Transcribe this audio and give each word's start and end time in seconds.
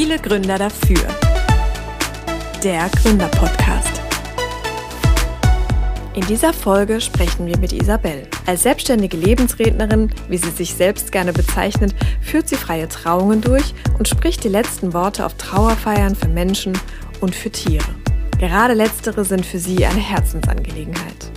Viele 0.00 0.20
Gründer 0.20 0.58
dafür. 0.58 1.08
Der 2.62 2.88
Gründer-Podcast. 3.02 4.00
In 6.14 6.24
dieser 6.28 6.52
Folge 6.52 7.00
sprechen 7.00 7.48
wir 7.48 7.58
mit 7.58 7.72
Isabel. 7.72 8.28
Als 8.46 8.62
selbstständige 8.62 9.16
Lebensrednerin, 9.16 10.12
wie 10.28 10.36
sie 10.36 10.52
sich 10.52 10.72
selbst 10.74 11.10
gerne 11.10 11.32
bezeichnet, 11.32 11.96
führt 12.20 12.48
sie 12.48 12.54
freie 12.54 12.88
Trauungen 12.88 13.40
durch 13.40 13.74
und 13.98 14.06
spricht 14.06 14.44
die 14.44 14.48
letzten 14.48 14.92
Worte 14.92 15.26
auf 15.26 15.34
Trauerfeiern 15.34 16.14
für 16.14 16.28
Menschen 16.28 16.78
und 17.20 17.34
für 17.34 17.50
Tiere. 17.50 17.92
Gerade 18.38 18.74
letztere 18.74 19.24
sind 19.24 19.44
für 19.44 19.58
sie 19.58 19.84
eine 19.84 19.98
Herzensangelegenheit. 19.98 21.27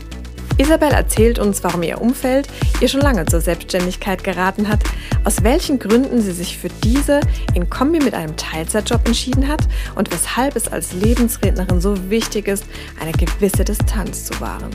Isabel 0.62 0.92
erzählt 0.92 1.40
uns, 1.40 1.64
warum 1.64 1.82
ihr 1.82 2.00
Umfeld 2.00 2.48
ihr 2.82 2.88
schon 2.88 3.02
lange 3.02 3.26
zur 3.26 3.42
Selbstständigkeit 3.42 4.24
geraten 4.24 4.70
hat, 4.70 4.84
aus 5.24 5.44
welchen 5.44 5.80
Gründen 5.80 6.22
sie 6.22 6.34
sich 6.34 6.56
für 6.56 6.70
diese 6.84 7.20
in 7.56 7.68
Kombi 7.68 7.98
mit 7.98 8.14
einem 8.14 8.38
Teilzeitjob 8.38 9.08
entschieden 9.08 9.48
hat 9.48 9.62
und 9.96 10.12
weshalb 10.12 10.56
es 10.56 10.68
als 10.68 10.94
Lebensrednerin 10.94 11.82
so 11.82 12.12
wichtig 12.12 12.48
ist, 12.48 12.66
eine 13.00 13.12
gewisse 13.12 13.64
Distanz 13.64 14.26
zu 14.26 14.40
wahren. 14.40 14.70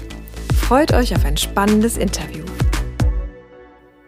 Freut 0.60 0.92
euch 0.92 1.14
auf 1.14 1.24
ein 1.24 1.36
spannendes 1.36 1.96
Interview. 1.96 2.44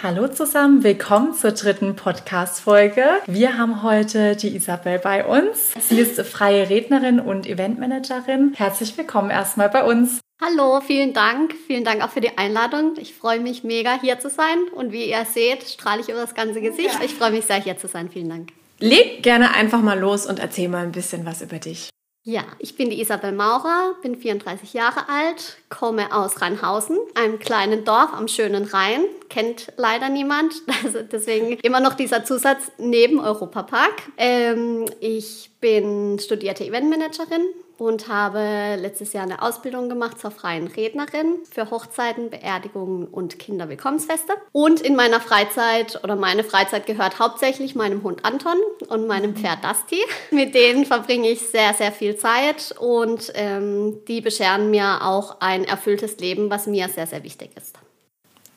Hallo 0.02 0.26
zusammen, 0.26 0.82
willkommen 0.82 1.32
zur 1.34 1.52
dritten 1.52 1.94
Podcast-Folge. 1.94 3.04
Wir 3.26 3.56
haben 3.56 3.84
heute 3.84 4.34
die 4.34 4.56
Isabel 4.56 4.98
bei 4.98 5.24
uns. 5.24 5.74
Sie 5.88 6.00
ist 6.00 6.20
freie 6.22 6.68
Rednerin 6.68 7.20
und 7.20 7.46
Eventmanagerin. 7.46 8.54
Herzlich 8.56 8.98
willkommen 8.98 9.30
erstmal 9.30 9.68
bei 9.68 9.84
uns. 9.84 10.18
Hallo, 10.40 10.80
vielen 10.80 11.12
Dank. 11.12 11.52
Vielen 11.66 11.82
Dank 11.82 12.00
auch 12.00 12.10
für 12.10 12.20
die 12.20 12.38
Einladung. 12.38 12.94
Ich 12.98 13.12
freue 13.12 13.40
mich 13.40 13.64
mega, 13.64 14.00
hier 14.00 14.20
zu 14.20 14.30
sein. 14.30 14.68
Und 14.72 14.92
wie 14.92 15.10
ihr 15.10 15.24
seht, 15.24 15.64
strahle 15.64 16.00
ich 16.00 16.08
über 16.08 16.20
das 16.20 16.34
ganze 16.34 16.60
Gesicht. 16.60 16.96
Ich 17.04 17.14
freue 17.14 17.32
mich 17.32 17.44
sehr, 17.44 17.60
hier 17.60 17.76
zu 17.76 17.88
sein. 17.88 18.08
Vielen 18.08 18.28
Dank. 18.28 18.50
Leg 18.78 19.24
gerne 19.24 19.52
einfach 19.54 19.82
mal 19.82 19.98
los 19.98 20.26
und 20.26 20.38
erzähl 20.38 20.68
mal 20.68 20.84
ein 20.84 20.92
bisschen 20.92 21.26
was 21.26 21.42
über 21.42 21.58
dich. 21.58 21.90
Ja, 22.22 22.44
ich 22.60 22.76
bin 22.76 22.90
die 22.90 23.00
Isabel 23.00 23.32
Maurer, 23.32 23.96
bin 24.02 24.14
34 24.14 24.74
Jahre 24.74 25.08
alt, 25.08 25.56
komme 25.70 26.14
aus 26.14 26.40
Rheinhausen, 26.40 26.98
einem 27.14 27.38
kleinen 27.38 27.84
Dorf 27.84 28.12
am 28.12 28.28
schönen 28.28 28.64
Rhein. 28.64 29.00
Kennt 29.28 29.72
leider 29.76 30.08
niemand, 30.08 30.54
also 30.84 31.00
deswegen 31.00 31.58
immer 31.62 31.80
noch 31.80 31.94
dieser 31.94 32.24
Zusatz 32.24 32.70
neben 32.78 33.18
Europapark. 33.18 34.02
Ähm, 34.18 34.84
ich 35.00 35.50
bin 35.60 36.18
studierte 36.20 36.64
Eventmanagerin, 36.64 37.46
und 37.78 38.08
habe 38.08 38.76
letztes 38.80 39.12
Jahr 39.12 39.24
eine 39.24 39.40
Ausbildung 39.40 39.88
gemacht 39.88 40.20
zur 40.20 40.30
freien 40.30 40.66
Rednerin 40.66 41.36
für 41.50 41.70
Hochzeiten, 41.70 42.28
Beerdigungen 42.30 43.06
und 43.06 43.38
Kinderwillkommensfeste. 43.38 44.34
Und 44.52 44.80
in 44.80 44.96
meiner 44.96 45.20
Freizeit 45.20 46.02
oder 46.02 46.16
meine 46.16 46.44
Freizeit 46.44 46.86
gehört 46.86 47.18
hauptsächlich 47.18 47.74
meinem 47.74 48.02
Hund 48.02 48.24
Anton 48.24 48.56
und 48.88 49.06
meinem 49.06 49.36
Pferd 49.36 49.64
Dusty. 49.64 50.00
Mit 50.30 50.54
denen 50.54 50.84
verbringe 50.84 51.30
ich 51.30 51.40
sehr, 51.40 51.72
sehr 51.74 51.92
viel 51.92 52.16
Zeit 52.16 52.74
und 52.78 53.32
ähm, 53.34 54.00
die 54.06 54.20
bescheren 54.20 54.70
mir 54.70 55.00
auch 55.02 55.40
ein 55.40 55.64
erfülltes 55.64 56.18
Leben, 56.18 56.50
was 56.50 56.66
mir 56.66 56.88
sehr, 56.88 57.06
sehr 57.06 57.22
wichtig 57.22 57.50
ist. 57.56 57.78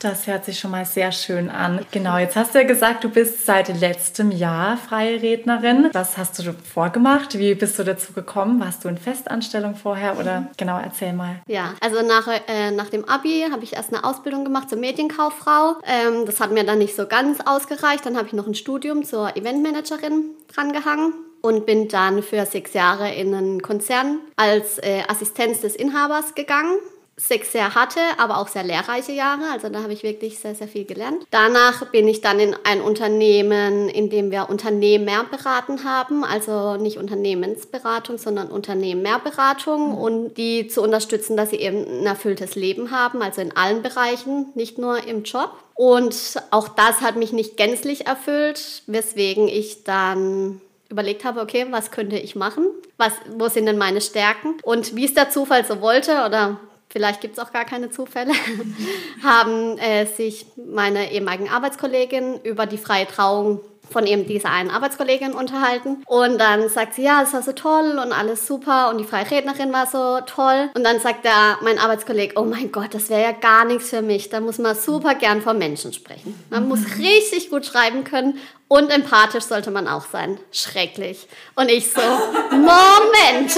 Das 0.02 0.26
hört 0.26 0.44
sich 0.44 0.58
schon 0.58 0.72
mal 0.72 0.84
sehr 0.84 1.12
schön 1.12 1.48
an. 1.48 1.86
Genau, 1.92 2.18
jetzt 2.18 2.34
hast 2.34 2.54
du 2.54 2.58
ja 2.58 2.66
gesagt, 2.66 3.04
du 3.04 3.08
bist 3.08 3.46
seit 3.46 3.68
letztem 3.80 4.32
Jahr 4.32 4.76
freie 4.76 5.22
Rednerin. 5.22 5.90
Was 5.92 6.18
hast 6.18 6.40
du 6.40 6.52
vorgemacht? 6.52 7.38
Wie 7.38 7.54
bist 7.54 7.78
du 7.78 7.84
dazu 7.84 8.12
gekommen? 8.12 8.58
Warst 8.58 8.82
du 8.82 8.88
in 8.88 8.98
Festanstellung 8.98 9.76
vorher 9.76 10.18
oder 10.18 10.50
genau, 10.56 10.80
erzähl 10.82 11.12
mal. 11.12 11.36
Ja, 11.46 11.74
also 11.80 12.02
nach, 12.02 12.26
äh, 12.48 12.72
nach 12.72 12.90
dem 12.90 13.08
Abi 13.08 13.46
habe 13.52 13.62
ich 13.62 13.74
erst 13.74 13.94
eine 13.94 14.02
Ausbildung 14.02 14.44
gemacht 14.44 14.70
zur 14.70 14.78
Medienkauffrau. 14.78 15.76
Ähm, 15.86 16.26
das 16.26 16.40
hat 16.40 16.50
mir 16.50 16.64
dann 16.64 16.78
nicht 16.78 16.96
so 16.96 17.06
ganz 17.06 17.38
ausgereicht. 17.44 18.04
Dann 18.04 18.16
habe 18.16 18.26
ich 18.26 18.32
noch 18.32 18.48
ein 18.48 18.56
Studium 18.56 19.04
zur 19.04 19.36
Eventmanagerin 19.36 20.30
drangehangen 20.52 21.12
und 21.42 21.64
bin 21.64 21.86
dann 21.86 22.24
für 22.24 22.44
sechs 22.46 22.72
Jahre 22.72 23.14
in 23.14 23.32
einen 23.32 23.62
Konzern 23.62 24.18
als 24.34 24.78
äh, 24.78 25.04
Assistenz 25.06 25.60
des 25.60 25.76
Inhabers 25.76 26.34
gegangen 26.34 26.76
sechs 27.22 27.52
sehr 27.52 27.74
harte, 27.74 28.00
aber 28.18 28.38
auch 28.38 28.48
sehr 28.48 28.64
lehrreiche 28.64 29.12
Jahre. 29.12 29.42
Also 29.52 29.68
da 29.68 29.82
habe 29.82 29.92
ich 29.92 30.02
wirklich 30.02 30.38
sehr, 30.38 30.54
sehr 30.54 30.68
viel 30.68 30.84
gelernt. 30.84 31.24
Danach 31.30 31.86
bin 31.86 32.08
ich 32.08 32.20
dann 32.20 32.40
in 32.40 32.56
ein 32.64 32.80
Unternehmen, 32.80 33.88
in 33.88 34.10
dem 34.10 34.30
wir 34.30 34.50
Unternehmer 34.50 35.24
beraten 35.24 35.84
haben. 35.84 36.24
Also 36.24 36.76
nicht 36.76 36.98
Unternehmensberatung, 36.98 38.18
sondern 38.18 38.48
Unternehmerberatung 38.48 39.90
mhm. 39.90 39.98
und 39.98 40.34
die 40.34 40.66
zu 40.66 40.82
unterstützen, 40.82 41.36
dass 41.36 41.50
sie 41.50 41.56
eben 41.56 41.84
ein 42.00 42.06
erfülltes 42.06 42.56
Leben 42.56 42.90
haben. 42.90 43.22
Also 43.22 43.40
in 43.40 43.56
allen 43.56 43.82
Bereichen, 43.82 44.46
nicht 44.54 44.78
nur 44.78 45.06
im 45.06 45.22
Job. 45.22 45.52
Und 45.74 46.42
auch 46.50 46.68
das 46.68 47.00
hat 47.00 47.16
mich 47.16 47.32
nicht 47.32 47.56
gänzlich 47.56 48.06
erfüllt, 48.06 48.82
weswegen 48.86 49.48
ich 49.48 49.84
dann 49.84 50.60
überlegt 50.88 51.24
habe, 51.24 51.40
okay, 51.40 51.66
was 51.70 51.90
könnte 51.90 52.18
ich 52.18 52.36
machen? 52.36 52.66
Was, 52.98 53.12
wo 53.36 53.48
sind 53.48 53.66
denn 53.66 53.78
meine 53.78 54.00
Stärken? 54.00 54.58
Und 54.62 54.94
wie 54.94 55.06
es 55.06 55.14
der 55.14 55.30
Zufall 55.30 55.64
so 55.64 55.80
wollte 55.80 56.24
oder 56.26 56.60
vielleicht 56.92 57.20
gibt 57.20 57.38
es 57.38 57.44
auch 57.44 57.52
gar 57.52 57.64
keine 57.64 57.90
Zufälle, 57.90 58.32
haben 59.22 59.78
äh, 59.78 60.06
sich 60.06 60.46
meine 60.56 61.10
ehemaligen 61.10 61.48
Arbeitskollegin 61.48 62.40
über 62.42 62.66
die 62.66 62.78
freie 62.78 63.06
Trauung 63.06 63.60
von 63.92 64.06
eben 64.06 64.26
dieser 64.26 64.50
einen 64.50 64.70
Arbeitskollegin 64.70 65.32
unterhalten. 65.32 66.02
Und 66.06 66.38
dann 66.38 66.68
sagt 66.68 66.94
sie, 66.94 67.02
ja, 67.02 67.22
es 67.22 67.32
war 67.32 67.42
so 67.42 67.52
toll 67.52 68.00
und 68.02 68.12
alles 68.12 68.46
super 68.46 68.90
und 68.90 68.98
die 68.98 69.04
freie 69.04 69.30
Rednerin 69.30 69.72
war 69.72 69.86
so 69.86 70.24
toll. 70.24 70.70
Und 70.74 70.84
dann 70.84 70.98
sagt 70.98 71.24
der, 71.24 71.58
mein 71.62 71.78
Arbeitskollege, 71.78 72.38
oh 72.38 72.44
mein 72.44 72.72
Gott, 72.72 72.94
das 72.94 73.10
wäre 73.10 73.22
ja 73.22 73.32
gar 73.32 73.64
nichts 73.64 73.90
für 73.90 74.02
mich. 74.02 74.30
Da 74.30 74.40
muss 74.40 74.58
man 74.58 74.74
super 74.74 75.14
gern 75.14 75.42
vor 75.42 75.54
Menschen 75.54 75.92
sprechen. 75.92 76.34
Man 76.50 76.68
muss 76.68 76.80
richtig 76.98 77.50
gut 77.50 77.66
schreiben 77.66 78.04
können 78.04 78.38
und 78.68 78.90
empathisch 78.90 79.44
sollte 79.44 79.70
man 79.70 79.86
auch 79.86 80.06
sein. 80.10 80.38
Schrecklich. 80.50 81.28
Und 81.54 81.68
ich 81.68 81.92
so, 81.92 82.00
Moment, 82.50 83.52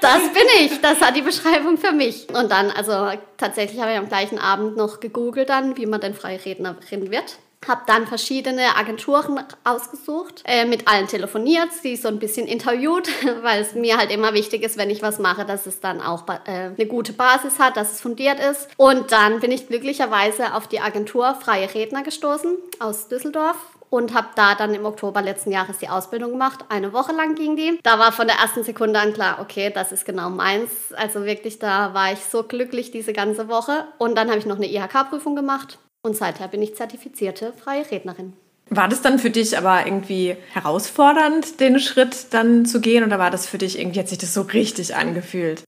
das 0.00 0.32
bin 0.32 0.46
ich. 0.60 0.80
Das 0.80 1.00
hat 1.00 1.16
die 1.16 1.22
Beschreibung 1.22 1.78
für 1.78 1.92
mich. 1.92 2.28
Und 2.32 2.50
dann, 2.50 2.70
also 2.70 3.10
tatsächlich 3.36 3.80
habe 3.80 3.92
ich 3.92 3.98
am 3.98 4.08
gleichen 4.08 4.38
Abend 4.38 4.76
noch 4.76 5.00
gegoogelt 5.00 5.48
dann, 5.48 5.76
wie 5.76 5.86
man 5.86 6.00
denn 6.00 6.14
freie 6.14 6.44
Rednerin 6.44 7.10
wird 7.10 7.38
habe 7.68 7.82
dann 7.86 8.06
verschiedene 8.06 8.76
Agenturen 8.76 9.40
ausgesucht, 9.64 10.42
äh, 10.46 10.64
mit 10.64 10.88
allen 10.88 11.08
telefoniert, 11.08 11.72
sie 11.72 11.96
so 11.96 12.08
ein 12.08 12.18
bisschen 12.18 12.46
interviewt, 12.46 13.08
weil 13.42 13.60
es 13.60 13.74
mir 13.74 13.96
halt 13.96 14.12
immer 14.12 14.34
wichtig 14.34 14.62
ist, 14.62 14.76
wenn 14.76 14.90
ich 14.90 15.02
was 15.02 15.18
mache, 15.18 15.44
dass 15.44 15.66
es 15.66 15.80
dann 15.80 16.00
auch 16.00 16.24
äh, 16.28 16.50
eine 16.50 16.86
gute 16.86 17.12
Basis 17.12 17.58
hat, 17.58 17.76
dass 17.76 17.92
es 17.92 18.00
fundiert 18.00 18.38
ist. 18.40 18.68
Und 18.76 19.12
dann 19.12 19.40
bin 19.40 19.50
ich 19.50 19.68
glücklicherweise 19.68 20.54
auf 20.54 20.66
die 20.68 20.80
Agentur 20.80 21.34
Freie 21.34 21.72
Redner 21.74 22.02
gestoßen 22.02 22.56
aus 22.78 23.08
Düsseldorf 23.08 23.56
und 23.90 24.14
habe 24.14 24.28
da 24.34 24.54
dann 24.54 24.74
im 24.74 24.84
Oktober 24.84 25.22
letzten 25.22 25.52
Jahres 25.52 25.78
die 25.78 25.88
Ausbildung 25.88 26.32
gemacht. 26.32 26.64
Eine 26.68 26.92
Woche 26.92 27.12
lang 27.12 27.34
ging 27.34 27.56
die. 27.56 27.78
Da 27.82 27.98
war 27.98 28.12
von 28.12 28.26
der 28.26 28.36
ersten 28.36 28.64
Sekunde 28.64 29.00
an 29.00 29.12
klar, 29.12 29.38
okay, 29.40 29.70
das 29.74 29.92
ist 29.92 30.04
genau 30.04 30.30
meins. 30.30 30.70
Also 30.96 31.24
wirklich, 31.24 31.58
da 31.58 31.94
war 31.94 32.12
ich 32.12 32.20
so 32.20 32.42
glücklich 32.42 32.90
diese 32.90 33.12
ganze 33.12 33.48
Woche. 33.48 33.86
Und 33.98 34.16
dann 34.16 34.28
habe 34.28 34.38
ich 34.38 34.46
noch 34.46 34.56
eine 34.56 34.70
IHK-Prüfung 34.70 35.36
gemacht 35.36 35.78
und 36.02 36.16
seither 36.16 36.48
bin 36.48 36.62
ich 36.62 36.74
zertifizierte 36.74 37.52
freie 37.52 37.90
Rednerin. 37.90 38.32
War 38.68 38.88
das 38.88 39.00
dann 39.00 39.18
für 39.18 39.30
dich 39.30 39.56
aber 39.56 39.86
irgendwie 39.86 40.36
herausfordernd, 40.52 41.60
den 41.60 41.78
Schritt 41.78 42.32
dann 42.32 42.66
zu 42.66 42.80
gehen? 42.80 43.04
Oder 43.04 43.18
war 43.18 43.30
das 43.30 43.46
für 43.46 43.58
dich 43.58 43.78
irgendwie, 43.78 44.00
hat 44.00 44.08
sich 44.08 44.18
das 44.18 44.34
so 44.34 44.42
richtig 44.42 44.96
angefühlt? 44.96 45.62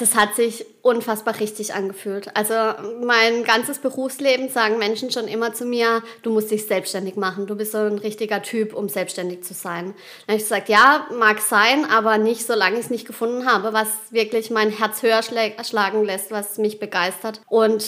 Das 0.00 0.14
hat 0.14 0.34
sich 0.34 0.64
unfassbar 0.80 1.38
richtig 1.40 1.74
angefühlt. 1.74 2.34
Also 2.34 2.54
mein 3.04 3.44
ganzes 3.44 3.80
Berufsleben 3.80 4.48
sagen 4.48 4.78
Menschen 4.78 5.10
schon 5.10 5.28
immer 5.28 5.52
zu 5.52 5.66
mir, 5.66 6.02
du 6.22 6.30
musst 6.30 6.50
dich 6.50 6.66
selbstständig 6.66 7.16
machen. 7.16 7.46
Du 7.46 7.54
bist 7.54 7.72
so 7.72 7.78
ein 7.78 7.98
richtiger 7.98 8.42
Typ, 8.42 8.72
um 8.74 8.88
selbstständig 8.88 9.44
zu 9.44 9.52
sein. 9.52 9.94
Dann 10.26 10.34
habe 10.34 10.36
ich 10.38 10.44
gesagt, 10.44 10.70
ja, 10.70 11.06
mag 11.12 11.40
sein, 11.40 11.84
aber 11.84 12.16
nicht, 12.16 12.46
solange 12.46 12.76
ich 12.78 12.86
es 12.86 12.90
nicht 12.90 13.06
gefunden 13.06 13.44
habe, 13.44 13.74
was 13.74 13.88
wirklich 14.10 14.50
mein 14.50 14.70
Herz 14.70 15.02
höher 15.02 15.22
schlagen 15.22 16.02
lässt, 16.02 16.30
was 16.30 16.56
mich 16.56 16.80
begeistert. 16.80 17.42
Und 17.46 17.84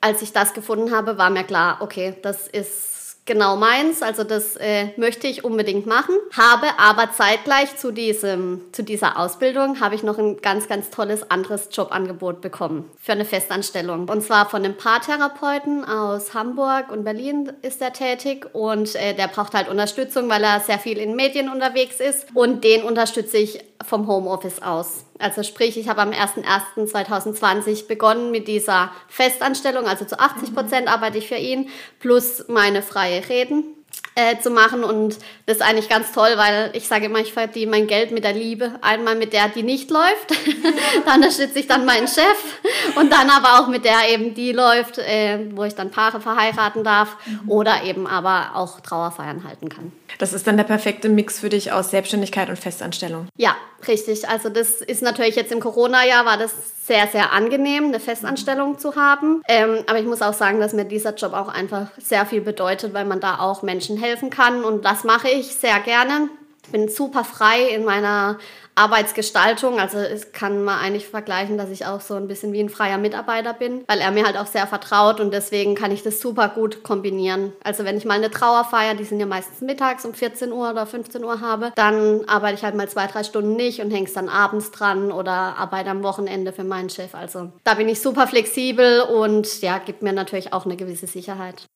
als 0.00 0.22
ich 0.22 0.32
das 0.32 0.54
gefunden 0.54 0.90
habe, 0.90 1.18
war 1.18 1.28
mir 1.28 1.44
klar, 1.44 1.78
okay, 1.80 2.14
das 2.22 2.48
ist 2.48 2.91
genau 3.24 3.56
meins, 3.56 4.02
also 4.02 4.24
das 4.24 4.56
äh, 4.56 4.88
möchte 4.96 5.26
ich 5.26 5.44
unbedingt 5.44 5.86
machen. 5.86 6.14
Habe 6.36 6.66
aber 6.78 7.12
zeitgleich 7.12 7.76
zu, 7.76 7.92
diesem, 7.92 8.60
zu 8.72 8.82
dieser 8.82 9.18
Ausbildung 9.18 9.80
habe 9.80 9.94
ich 9.94 10.02
noch 10.02 10.18
ein 10.18 10.38
ganz, 10.40 10.68
ganz 10.68 10.90
tolles 10.90 11.30
anderes 11.30 11.68
Jobangebot 11.72 12.40
bekommen 12.40 12.90
für 13.00 13.12
eine 13.12 13.24
Festanstellung. 13.24 14.08
Und 14.08 14.22
zwar 14.22 14.48
von 14.48 14.64
einem 14.64 14.76
Paartherapeuten 14.76 15.84
aus 15.84 16.34
Hamburg 16.34 16.90
und 16.90 17.04
Berlin 17.04 17.52
ist 17.62 17.80
er 17.80 17.92
tätig 17.92 18.46
und 18.52 18.94
äh, 18.96 19.14
der 19.14 19.28
braucht 19.28 19.54
halt 19.54 19.68
Unterstützung, 19.68 20.28
weil 20.28 20.42
er 20.42 20.60
sehr 20.60 20.78
viel 20.78 20.98
in 20.98 21.14
Medien 21.14 21.48
unterwegs 21.48 22.00
ist 22.00 22.28
und 22.34 22.64
den 22.64 22.82
unterstütze 22.82 23.38
ich 23.38 23.60
vom 23.84 24.06
Homeoffice 24.06 24.62
aus. 24.62 25.04
Also 25.22 25.44
sprich, 25.44 25.78
ich 25.78 25.88
habe 25.88 26.02
am 26.02 26.10
01.01.2020 26.10 27.86
begonnen 27.86 28.32
mit 28.32 28.48
dieser 28.48 28.90
Festanstellung, 29.06 29.86
also 29.86 30.04
zu 30.04 30.18
80 30.18 30.52
Prozent 30.52 30.88
arbeite 30.88 31.18
ich 31.18 31.28
für 31.28 31.36
ihn, 31.36 31.68
plus 32.00 32.48
meine 32.48 32.82
freie 32.82 33.28
Reden. 33.28 33.81
Äh, 34.14 34.38
zu 34.38 34.50
machen 34.50 34.84
und 34.84 35.16
das 35.46 35.56
ist 35.56 35.62
eigentlich 35.62 35.88
ganz 35.88 36.12
toll, 36.12 36.32
weil 36.36 36.70
ich 36.74 36.86
sage 36.86 37.06
immer, 37.06 37.20
ich 37.20 37.32
verdiene 37.32 37.70
mein 37.70 37.86
Geld 37.86 38.10
mit 38.10 38.24
der 38.24 38.34
Liebe. 38.34 38.72
Einmal 38.82 39.16
mit 39.16 39.32
der, 39.32 39.48
die 39.48 39.62
nicht 39.62 39.90
läuft, 39.90 40.30
dann 41.06 41.16
unterstütze 41.16 41.58
ich 41.58 41.66
dann 41.66 41.86
meinen 41.86 42.06
Chef 42.06 42.58
und 42.96 43.10
dann 43.10 43.30
aber 43.30 43.60
auch 43.60 43.68
mit 43.68 43.84
der 43.84 44.10
eben, 44.10 44.34
die 44.34 44.52
läuft, 44.52 44.98
äh, 44.98 45.38
wo 45.52 45.64
ich 45.64 45.74
dann 45.74 45.90
Paare 45.90 46.20
verheiraten 46.20 46.84
darf 46.84 47.16
mhm. 47.24 47.50
oder 47.50 47.84
eben 47.84 48.06
aber 48.06 48.50
auch 48.54 48.80
Trauerfeiern 48.80 49.44
halten 49.44 49.70
kann. 49.70 49.92
Das 50.18 50.34
ist 50.34 50.46
dann 50.46 50.58
der 50.58 50.64
perfekte 50.64 51.08
Mix 51.08 51.40
für 51.40 51.48
dich 51.48 51.72
aus 51.72 51.90
Selbstständigkeit 51.90 52.50
und 52.50 52.58
Festanstellung. 52.58 53.28
Ja, 53.38 53.56
richtig. 53.88 54.28
Also 54.28 54.50
das 54.50 54.82
ist 54.82 55.02
natürlich 55.02 55.36
jetzt 55.36 55.52
im 55.52 55.60
Corona-Jahr 55.60 56.26
war 56.26 56.36
das 56.36 56.52
sehr, 56.84 57.06
sehr 57.06 57.32
angenehm, 57.32 57.86
eine 57.86 58.00
Festanstellung 58.00 58.78
zu 58.78 58.96
haben. 58.96 59.42
Ähm, 59.46 59.84
aber 59.86 60.00
ich 60.00 60.06
muss 60.06 60.20
auch 60.20 60.32
sagen, 60.32 60.58
dass 60.58 60.72
mir 60.72 60.84
dieser 60.84 61.14
Job 61.14 61.32
auch 61.32 61.48
einfach 61.48 61.88
sehr 61.96 62.26
viel 62.26 62.40
bedeutet, 62.40 62.92
weil 62.92 63.04
man 63.04 63.20
da 63.20 63.38
auch 63.38 63.62
Menschen 63.62 63.96
helfen 63.96 64.30
kann. 64.30 64.64
Und 64.64 64.84
das 64.84 65.04
mache 65.04 65.28
ich 65.28 65.54
sehr 65.54 65.78
gerne. 65.80 66.28
Ich 66.72 66.78
bin 66.80 66.88
super 66.88 67.22
frei 67.22 67.68
in 67.68 67.84
meiner 67.84 68.38
Arbeitsgestaltung. 68.76 69.78
Also 69.78 69.98
es 69.98 70.32
kann 70.32 70.64
man 70.64 70.78
eigentlich 70.78 71.06
vergleichen, 71.06 71.58
dass 71.58 71.68
ich 71.68 71.84
auch 71.84 72.00
so 72.00 72.14
ein 72.14 72.28
bisschen 72.28 72.54
wie 72.54 72.60
ein 72.60 72.70
freier 72.70 72.96
Mitarbeiter 72.96 73.52
bin, 73.52 73.84
weil 73.88 74.00
er 74.00 74.10
mir 74.10 74.24
halt 74.24 74.38
auch 74.38 74.46
sehr 74.46 74.66
vertraut 74.66 75.20
und 75.20 75.34
deswegen 75.34 75.74
kann 75.74 75.90
ich 75.90 76.02
das 76.02 76.22
super 76.22 76.48
gut 76.48 76.82
kombinieren. 76.82 77.52
Also 77.62 77.84
wenn 77.84 77.98
ich 77.98 78.06
mal 78.06 78.14
eine 78.14 78.30
Trauerfeier, 78.30 78.94
die 78.94 79.04
sind 79.04 79.20
ja 79.20 79.26
meistens 79.26 79.60
mittags 79.60 80.06
um 80.06 80.14
14 80.14 80.50
Uhr 80.50 80.70
oder 80.70 80.86
15 80.86 81.22
Uhr 81.22 81.42
habe, 81.42 81.72
dann 81.74 82.26
arbeite 82.26 82.54
ich 82.54 82.64
halt 82.64 82.74
mal 82.74 82.88
zwei, 82.88 83.06
drei 83.06 83.22
Stunden 83.22 83.54
nicht 83.54 83.82
und 83.82 83.90
hänge 83.90 84.06
es 84.06 84.14
dann 84.14 84.30
abends 84.30 84.70
dran 84.70 85.12
oder 85.12 85.58
arbeite 85.58 85.90
am 85.90 86.02
Wochenende 86.02 86.54
für 86.54 86.64
meinen 86.64 86.88
Chef. 86.88 87.14
Also 87.14 87.52
da 87.64 87.74
bin 87.74 87.90
ich 87.90 88.00
super 88.00 88.26
flexibel 88.26 89.02
und 89.02 89.60
ja, 89.60 89.76
gibt 89.76 90.00
mir 90.00 90.14
natürlich 90.14 90.54
auch 90.54 90.64
eine 90.64 90.76
gewisse 90.76 91.06
Sicherheit. 91.06 91.66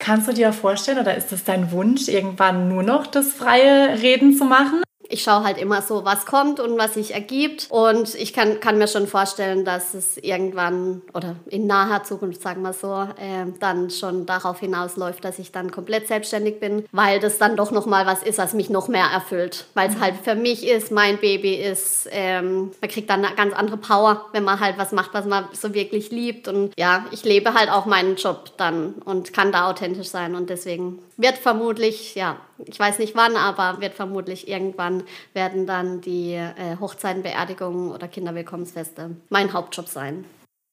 Kannst 0.00 0.26
du 0.26 0.32
dir 0.32 0.54
vorstellen 0.54 0.98
oder 0.98 1.14
ist 1.14 1.30
es 1.30 1.44
dein 1.44 1.72
Wunsch, 1.72 2.08
irgendwann 2.08 2.68
nur 2.68 2.82
noch 2.82 3.06
das 3.06 3.28
freie 3.28 4.00
Reden 4.00 4.34
zu 4.34 4.46
machen? 4.46 4.82
Ich 5.10 5.22
schaue 5.22 5.44
halt 5.44 5.58
immer 5.58 5.82
so, 5.82 6.04
was 6.04 6.24
kommt 6.24 6.60
und 6.60 6.78
was 6.78 6.94
sich 6.94 7.12
ergibt. 7.12 7.66
Und 7.70 8.14
ich 8.14 8.32
kann, 8.32 8.60
kann 8.60 8.78
mir 8.78 8.88
schon 8.88 9.06
vorstellen, 9.06 9.64
dass 9.64 9.94
es 9.94 10.16
irgendwann 10.16 11.02
oder 11.12 11.36
in 11.48 11.66
naher 11.66 12.04
Zukunft, 12.04 12.40
sagen 12.40 12.62
wir 12.62 12.72
so, 12.72 12.92
äh, 12.92 13.46
dann 13.58 13.90
schon 13.90 14.24
darauf 14.24 14.60
hinausläuft, 14.60 15.24
dass 15.24 15.38
ich 15.38 15.52
dann 15.52 15.70
komplett 15.70 16.08
selbstständig 16.08 16.60
bin, 16.60 16.84
weil 16.92 17.20
das 17.20 17.38
dann 17.38 17.56
doch 17.56 17.72
nochmal 17.72 18.06
was 18.06 18.22
ist, 18.22 18.38
was 18.38 18.54
mich 18.54 18.70
noch 18.70 18.88
mehr 18.88 19.06
erfüllt. 19.06 19.66
Weil 19.74 19.90
es 19.90 19.96
mhm. 19.96 20.00
halt 20.00 20.14
für 20.22 20.34
mich 20.36 20.66
ist, 20.66 20.92
mein 20.92 21.18
Baby 21.18 21.54
ist, 21.54 22.08
ähm, 22.12 22.70
man 22.80 22.90
kriegt 22.90 23.10
dann 23.10 23.24
eine 23.24 23.34
ganz 23.34 23.52
andere 23.54 23.76
Power, 23.76 24.26
wenn 24.32 24.44
man 24.44 24.60
halt 24.60 24.78
was 24.78 24.92
macht, 24.92 25.12
was 25.12 25.26
man 25.26 25.44
so 25.52 25.74
wirklich 25.74 26.10
liebt. 26.10 26.46
Und 26.46 26.72
ja, 26.78 27.04
ich 27.10 27.24
lebe 27.24 27.54
halt 27.54 27.70
auch 27.70 27.86
meinen 27.86 28.16
Job 28.16 28.52
dann 28.56 28.94
und 29.04 29.32
kann 29.32 29.50
da 29.50 29.68
authentisch 29.68 30.08
sein. 30.08 30.36
Und 30.36 30.50
deswegen 30.50 31.00
wird 31.16 31.36
vermutlich, 31.36 32.14
ja, 32.14 32.36
ich 32.66 32.78
weiß 32.78 32.98
nicht 32.98 33.14
wann, 33.14 33.36
aber 33.36 33.80
wird 33.80 33.94
vermutlich 33.94 34.48
irgendwann 34.48 35.02
werden 35.32 35.66
dann 35.66 36.00
die 36.00 36.34
äh, 36.34 36.76
Hochzeiten, 36.80 37.22
Beerdigungen 37.22 37.90
oder 37.90 38.08
Kinderwillkommensfeste 38.08 39.16
mein 39.28 39.52
Hauptjob 39.52 39.88
sein. 39.88 40.24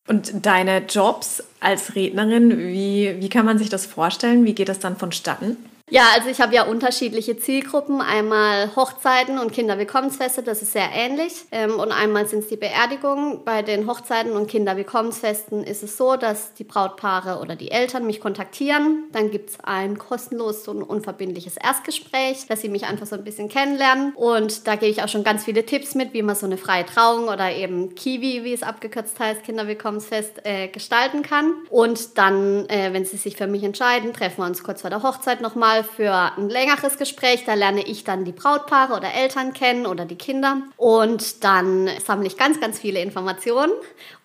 Und 0.07 0.45
deine 0.45 0.85
Jobs 0.85 1.43
als 1.59 1.95
Rednerin, 1.95 2.57
wie, 2.57 3.17
wie 3.19 3.29
kann 3.29 3.45
man 3.45 3.57
sich 3.57 3.69
das 3.69 3.85
vorstellen? 3.85 4.45
Wie 4.45 4.55
geht 4.55 4.69
das 4.69 4.79
dann 4.79 4.95
vonstatten? 4.95 5.57
Ja, 5.89 6.09
also 6.15 6.27
ich 6.27 6.41
habe 6.41 6.53
ja 6.53 6.63
unterschiedliche 6.63 7.37
Zielgruppen. 7.37 8.01
Einmal 8.01 8.75
Hochzeiten 8.75 9.39
und 9.39 9.53
Kinderwillkommensfeste, 9.53 10.43
das 10.43 10.61
ist 10.61 10.73
sehr 10.73 10.89
ähnlich. 10.93 11.45
Ähm, 11.53 11.79
und 11.79 11.93
einmal 11.93 12.27
sind 12.27 12.39
es 12.39 12.47
die 12.47 12.57
Beerdigungen. 12.57 13.45
Bei 13.45 13.61
den 13.61 13.87
Hochzeiten 13.87 14.33
und 14.33 14.47
Kinderwillkommensfesten 14.47 15.63
ist 15.63 15.83
es 15.83 15.95
so, 15.95 16.17
dass 16.17 16.53
die 16.55 16.65
Brautpaare 16.65 17.39
oder 17.39 17.55
die 17.55 17.71
Eltern 17.71 18.05
mich 18.05 18.19
kontaktieren. 18.19 19.05
Dann 19.13 19.31
gibt 19.31 19.51
es 19.51 19.59
ein 19.63 19.97
kostenloses 19.97 20.67
und 20.67 20.83
unverbindliches 20.83 21.55
Erstgespräch, 21.55 22.47
dass 22.49 22.59
sie 22.59 22.67
mich 22.67 22.85
einfach 22.85 23.07
so 23.07 23.15
ein 23.15 23.23
bisschen 23.23 23.47
kennenlernen. 23.47 24.11
Und 24.15 24.67
da 24.67 24.75
gebe 24.75 24.91
ich 24.91 25.03
auch 25.03 25.07
schon 25.07 25.23
ganz 25.23 25.45
viele 25.45 25.65
Tipps 25.65 25.95
mit, 25.95 26.11
wie 26.11 26.21
man 26.21 26.35
so 26.35 26.47
eine 26.47 26.57
freie 26.57 26.85
Trauung 26.85 27.29
oder 27.29 27.53
eben 27.53 27.95
Kiwi, 27.95 28.43
wie 28.43 28.51
es 28.51 28.61
abgekürzt 28.61 29.17
heißt, 29.21 29.43
Kinderwillkommensfest, 29.43 30.41
äh, 30.43 30.67
gestalten 30.67 31.21
kann. 31.21 31.53
Und 31.69 32.17
dann, 32.17 32.67
äh, 32.67 32.91
wenn 32.91 33.05
sie 33.05 33.15
sich 33.15 33.37
für 33.37 33.47
mich 33.47 33.63
entscheiden, 33.63 34.11
treffen 34.11 34.39
wir 34.39 34.47
uns 34.47 34.63
kurz 34.63 34.81
vor 34.81 34.89
der 34.89 35.01
Hochzeit 35.01 35.39
nochmal 35.39 35.76
mal 35.77 35.83
für 35.83 36.13
ein 36.37 36.49
längeres 36.49 36.97
Gespräch. 36.97 37.43
Da 37.45 37.53
lerne 37.53 37.85
ich 37.85 38.03
dann 38.03 38.25
die 38.25 38.31
Brautpaare 38.31 38.93
oder 38.93 39.13
Eltern 39.13 39.53
kennen 39.53 39.85
oder 39.85 40.05
die 40.05 40.15
Kinder. 40.15 40.61
Und 40.77 41.43
dann 41.43 41.89
sammle 42.03 42.27
ich 42.27 42.37
ganz, 42.37 42.59
ganz 42.59 42.79
viele 42.79 43.01
Informationen 43.01 43.73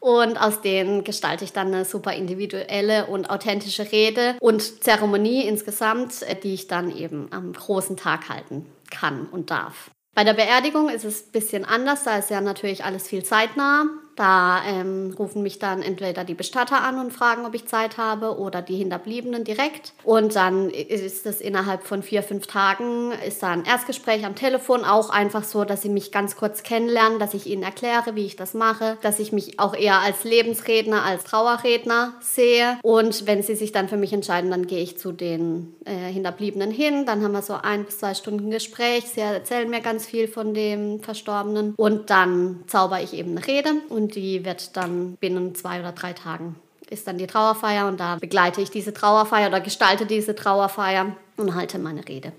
und 0.00 0.40
aus 0.40 0.60
denen 0.60 1.04
gestalte 1.04 1.44
ich 1.44 1.52
dann 1.52 1.68
eine 1.68 1.84
super 1.84 2.14
individuelle 2.14 3.06
und 3.06 3.30
authentische 3.30 3.90
Rede 3.92 4.36
und 4.40 4.84
Zeremonie 4.84 5.46
insgesamt, 5.46 6.14
die 6.42 6.54
ich 6.54 6.66
dann 6.66 6.94
eben 6.96 7.28
am 7.30 7.52
großen 7.52 7.96
Tag 7.96 8.28
halten 8.28 8.66
kann 8.90 9.26
und 9.30 9.50
darf. 9.50 9.90
Bei 10.14 10.24
der 10.24 10.34
Beerdigung 10.34 10.90
ist 10.90 11.04
es 11.04 11.26
ein 11.26 11.32
bisschen 11.32 11.64
anders, 11.64 12.04
da 12.04 12.18
ist 12.18 12.30
ja 12.30 12.40
natürlich 12.40 12.84
alles 12.84 13.08
viel 13.08 13.24
zeitnah. 13.24 13.86
Da 14.16 14.62
ähm, 14.66 15.14
rufen 15.18 15.42
mich 15.42 15.58
dann 15.58 15.82
entweder 15.82 16.24
die 16.24 16.34
Bestatter 16.34 16.82
an 16.82 16.98
und 16.98 17.12
fragen, 17.12 17.46
ob 17.46 17.54
ich 17.54 17.66
Zeit 17.66 17.96
habe 17.96 18.38
oder 18.38 18.60
die 18.62 18.76
Hinterbliebenen 18.76 19.44
direkt. 19.44 19.94
Und 20.04 20.36
dann 20.36 20.70
ist 20.70 21.26
es 21.26 21.40
innerhalb 21.40 21.84
von 21.84 22.02
vier, 22.02 22.22
fünf 22.22 22.46
Tagen, 22.46 23.12
ist 23.26 23.42
da 23.42 23.48
ein 23.48 23.64
Erstgespräch 23.64 24.24
am 24.24 24.34
Telefon 24.34 24.84
auch 24.84 25.10
einfach 25.10 25.44
so, 25.44 25.64
dass 25.64 25.82
sie 25.82 25.88
mich 25.88 26.12
ganz 26.12 26.36
kurz 26.36 26.62
kennenlernen, 26.62 27.18
dass 27.18 27.34
ich 27.34 27.46
ihnen 27.46 27.62
erkläre, 27.62 28.14
wie 28.14 28.26
ich 28.26 28.36
das 28.36 28.54
mache, 28.54 28.98
dass 29.02 29.18
ich 29.18 29.32
mich 29.32 29.58
auch 29.58 29.74
eher 29.74 30.00
als 30.00 30.24
Lebensredner, 30.24 31.04
als 31.04 31.24
Trauerredner 31.24 32.14
sehe. 32.20 32.78
Und 32.82 33.26
wenn 33.26 33.42
sie 33.42 33.54
sich 33.54 33.72
dann 33.72 33.88
für 33.88 33.96
mich 33.96 34.12
entscheiden, 34.12 34.50
dann 34.50 34.66
gehe 34.66 34.82
ich 34.82 34.98
zu 34.98 35.12
den 35.12 35.74
äh, 35.84 36.12
Hinterbliebenen 36.12 36.70
hin. 36.70 37.06
Dann 37.06 37.22
haben 37.22 37.32
wir 37.32 37.42
so 37.42 37.54
ein 37.54 37.84
bis 37.84 37.98
zwei 37.98 38.14
Stunden 38.14 38.50
Gespräch. 38.50 39.04
Sie 39.06 39.20
erzählen 39.20 39.70
mir 39.70 39.80
ganz 39.80 40.06
viel 40.06 40.28
von 40.28 40.54
dem 40.54 41.00
Verstorbenen. 41.00 41.74
Und 41.76 42.10
dann 42.10 42.64
zauber 42.66 43.00
ich 43.00 43.14
eben 43.14 43.36
eine 43.36 43.46
Rede. 43.46 43.70
Und 43.88 44.01
und 44.02 44.14
die 44.14 44.44
wird 44.44 44.76
dann 44.76 45.16
binnen 45.16 45.54
zwei 45.54 45.80
oder 45.80 45.92
drei 45.92 46.12
Tagen 46.12 46.56
ist 46.92 47.06
dann 47.06 47.18
die 47.18 47.26
Trauerfeier 47.26 47.88
und 47.88 47.98
da 47.98 48.16
begleite 48.16 48.60
ich 48.60 48.70
diese 48.70 48.92
Trauerfeier 48.92 49.48
oder 49.48 49.60
gestalte 49.60 50.06
diese 50.06 50.34
Trauerfeier 50.34 51.16
und 51.38 51.54
halte 51.54 51.78
meine 51.78 52.06
Rede. 52.06 52.32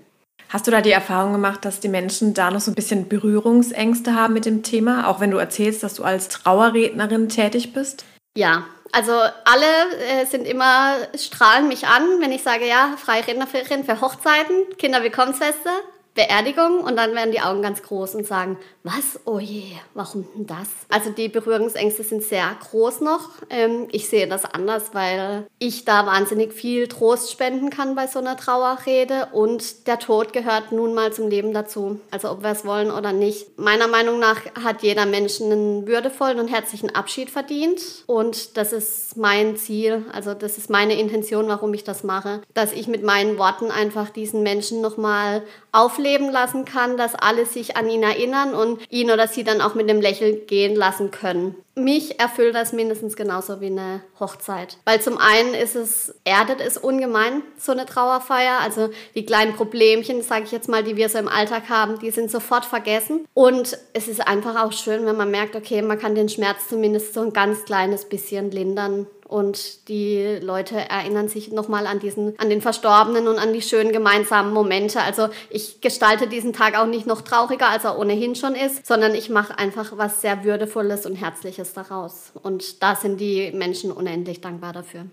Hast 0.48 0.66
du 0.66 0.70
da 0.70 0.80
die 0.80 0.92
Erfahrung 0.92 1.32
gemacht, 1.32 1.64
dass 1.64 1.80
die 1.80 1.88
Menschen 1.88 2.32
da 2.32 2.50
noch 2.50 2.60
so 2.60 2.70
ein 2.70 2.76
bisschen 2.76 3.08
Berührungsängste 3.08 4.14
haben 4.14 4.34
mit 4.34 4.46
dem 4.46 4.62
Thema, 4.62 5.08
auch 5.08 5.18
wenn 5.18 5.32
du 5.32 5.38
erzählst, 5.38 5.82
dass 5.82 5.94
du 5.94 6.04
als 6.04 6.28
Trauerrednerin 6.28 7.28
tätig 7.28 7.72
bist? 7.72 8.04
Ja, 8.36 8.64
also 8.92 9.12
alle 9.12 9.66
äh, 10.08 10.26
sind 10.26 10.46
immer, 10.46 10.96
strahlen 11.16 11.66
mich 11.66 11.88
an, 11.88 12.02
wenn 12.20 12.30
ich 12.30 12.44
sage, 12.44 12.68
ja, 12.68 12.94
Freirednerin 12.96 13.84
für 13.84 14.00
Hochzeiten, 14.00 14.54
Kinderwillkommensfeste. 14.78 15.70
Beerdigung 16.14 16.80
und 16.80 16.96
dann 16.96 17.14
werden 17.14 17.32
die 17.32 17.40
Augen 17.40 17.60
ganz 17.60 17.82
groß 17.82 18.14
und 18.14 18.26
sagen, 18.26 18.56
was? 18.84 19.20
Oh 19.24 19.40
je, 19.40 19.64
warum 19.94 20.26
denn 20.34 20.46
das? 20.46 20.68
Also 20.88 21.10
die 21.10 21.28
Berührungsängste 21.28 22.04
sind 22.04 22.22
sehr 22.22 22.46
groß 22.70 23.00
noch. 23.00 23.30
Ähm, 23.50 23.88
ich 23.90 24.08
sehe 24.08 24.28
das 24.28 24.44
anders, 24.44 24.90
weil 24.92 25.46
ich 25.58 25.84
da 25.84 26.06
wahnsinnig 26.06 26.52
viel 26.52 26.86
Trost 26.86 27.32
spenden 27.32 27.70
kann 27.70 27.96
bei 27.96 28.06
so 28.06 28.20
einer 28.20 28.36
Trauerrede 28.36 29.28
und 29.32 29.88
der 29.88 29.98
Tod 29.98 30.32
gehört 30.32 30.70
nun 30.70 30.94
mal 30.94 31.12
zum 31.12 31.28
Leben 31.28 31.52
dazu. 31.52 31.98
Also 32.12 32.30
ob 32.30 32.42
wir 32.42 32.50
es 32.50 32.64
wollen 32.64 32.92
oder 32.92 33.12
nicht. 33.12 33.58
Meiner 33.58 33.88
Meinung 33.88 34.20
nach 34.20 34.40
hat 34.62 34.82
jeder 34.82 35.06
Mensch 35.06 35.40
einen 35.40 35.86
würdevollen 35.88 36.38
und 36.38 36.48
herzlichen 36.48 36.94
Abschied 36.94 37.30
verdient 37.30 37.80
und 38.06 38.56
das 38.56 38.72
ist 38.72 39.16
mein 39.16 39.56
Ziel, 39.56 40.04
also 40.12 40.34
das 40.34 40.58
ist 40.58 40.70
meine 40.70 40.98
Intention, 40.98 41.48
warum 41.48 41.74
ich 41.74 41.82
das 41.82 42.04
mache, 42.04 42.42
dass 42.54 42.72
ich 42.72 42.86
mit 42.86 43.02
meinen 43.02 43.38
Worten 43.38 43.70
einfach 43.70 44.10
diesen 44.10 44.42
Menschen 44.42 44.80
nochmal 44.80 45.42
aufleben 45.74 46.30
lassen 46.30 46.64
kann, 46.64 46.96
dass 46.96 47.14
alle 47.14 47.46
sich 47.46 47.76
an 47.76 47.90
ihn 47.90 48.02
erinnern 48.02 48.54
und 48.54 48.80
ihn 48.90 49.10
oder 49.10 49.26
sie 49.26 49.44
dann 49.44 49.60
auch 49.60 49.74
mit 49.74 49.90
dem 49.90 50.00
Lächeln 50.00 50.46
gehen 50.46 50.76
lassen 50.76 51.10
können. 51.10 51.56
Mich 51.76 52.20
erfüllt 52.20 52.54
das 52.54 52.72
mindestens 52.72 53.16
genauso 53.16 53.60
wie 53.60 53.66
eine 53.66 54.02
Hochzeit. 54.20 54.78
Weil 54.84 55.00
zum 55.00 55.18
einen 55.18 55.54
ist 55.54 55.74
es, 55.74 56.14
erdet 56.22 56.60
es 56.60 56.78
ungemein, 56.78 57.42
so 57.58 57.72
eine 57.72 57.84
Trauerfeier. 57.84 58.60
Also 58.60 58.90
die 59.16 59.26
kleinen 59.26 59.56
Problemchen, 59.56 60.22
sage 60.22 60.44
ich 60.44 60.52
jetzt 60.52 60.68
mal, 60.68 60.84
die 60.84 60.94
wir 60.94 61.08
so 61.08 61.18
im 61.18 61.26
Alltag 61.26 61.68
haben, 61.68 61.98
die 61.98 62.12
sind 62.12 62.30
sofort 62.30 62.64
vergessen. 62.64 63.26
Und 63.34 63.76
es 63.92 64.06
ist 64.06 64.24
einfach 64.24 64.62
auch 64.62 64.72
schön, 64.72 65.04
wenn 65.04 65.16
man 65.16 65.32
merkt, 65.32 65.56
okay, 65.56 65.82
man 65.82 65.98
kann 65.98 66.14
den 66.14 66.28
Schmerz 66.28 66.68
zumindest 66.68 67.12
so 67.12 67.22
ein 67.22 67.32
ganz 67.32 67.64
kleines 67.64 68.08
bisschen 68.08 68.52
lindern 68.52 69.08
und 69.24 69.88
die 69.88 70.38
Leute 70.40 70.76
erinnern 70.76 71.28
sich 71.28 71.50
nochmal 71.50 71.86
an 71.86 71.98
diesen, 71.98 72.38
an 72.38 72.50
den 72.50 72.60
Verstorbenen 72.60 73.26
und 73.26 73.38
an 73.38 73.52
die 73.52 73.62
schönen 73.62 73.92
gemeinsamen 73.92 74.52
Momente. 74.52 75.00
Also 75.00 75.28
ich 75.50 75.80
gestalte 75.80 76.26
diesen 76.26 76.52
Tag 76.52 76.78
auch 76.78 76.86
nicht 76.86 77.06
noch 77.06 77.22
trauriger, 77.22 77.68
als 77.68 77.84
er 77.84 77.98
ohnehin 77.98 78.36
schon 78.36 78.54
ist, 78.54 78.86
sondern 78.86 79.14
ich 79.14 79.30
mache 79.30 79.58
einfach 79.58 79.96
was 79.96 80.20
sehr 80.20 80.44
Würdevolles 80.44 81.06
und 81.06 81.16
Herzliches 81.16 81.72
daraus. 81.72 82.32
Und 82.42 82.82
da 82.82 82.96
sind 82.96 83.18
die 83.18 83.50
Menschen 83.52 83.90
unendlich 83.90 84.40
dankbar 84.40 84.72
dafür. 84.72 85.06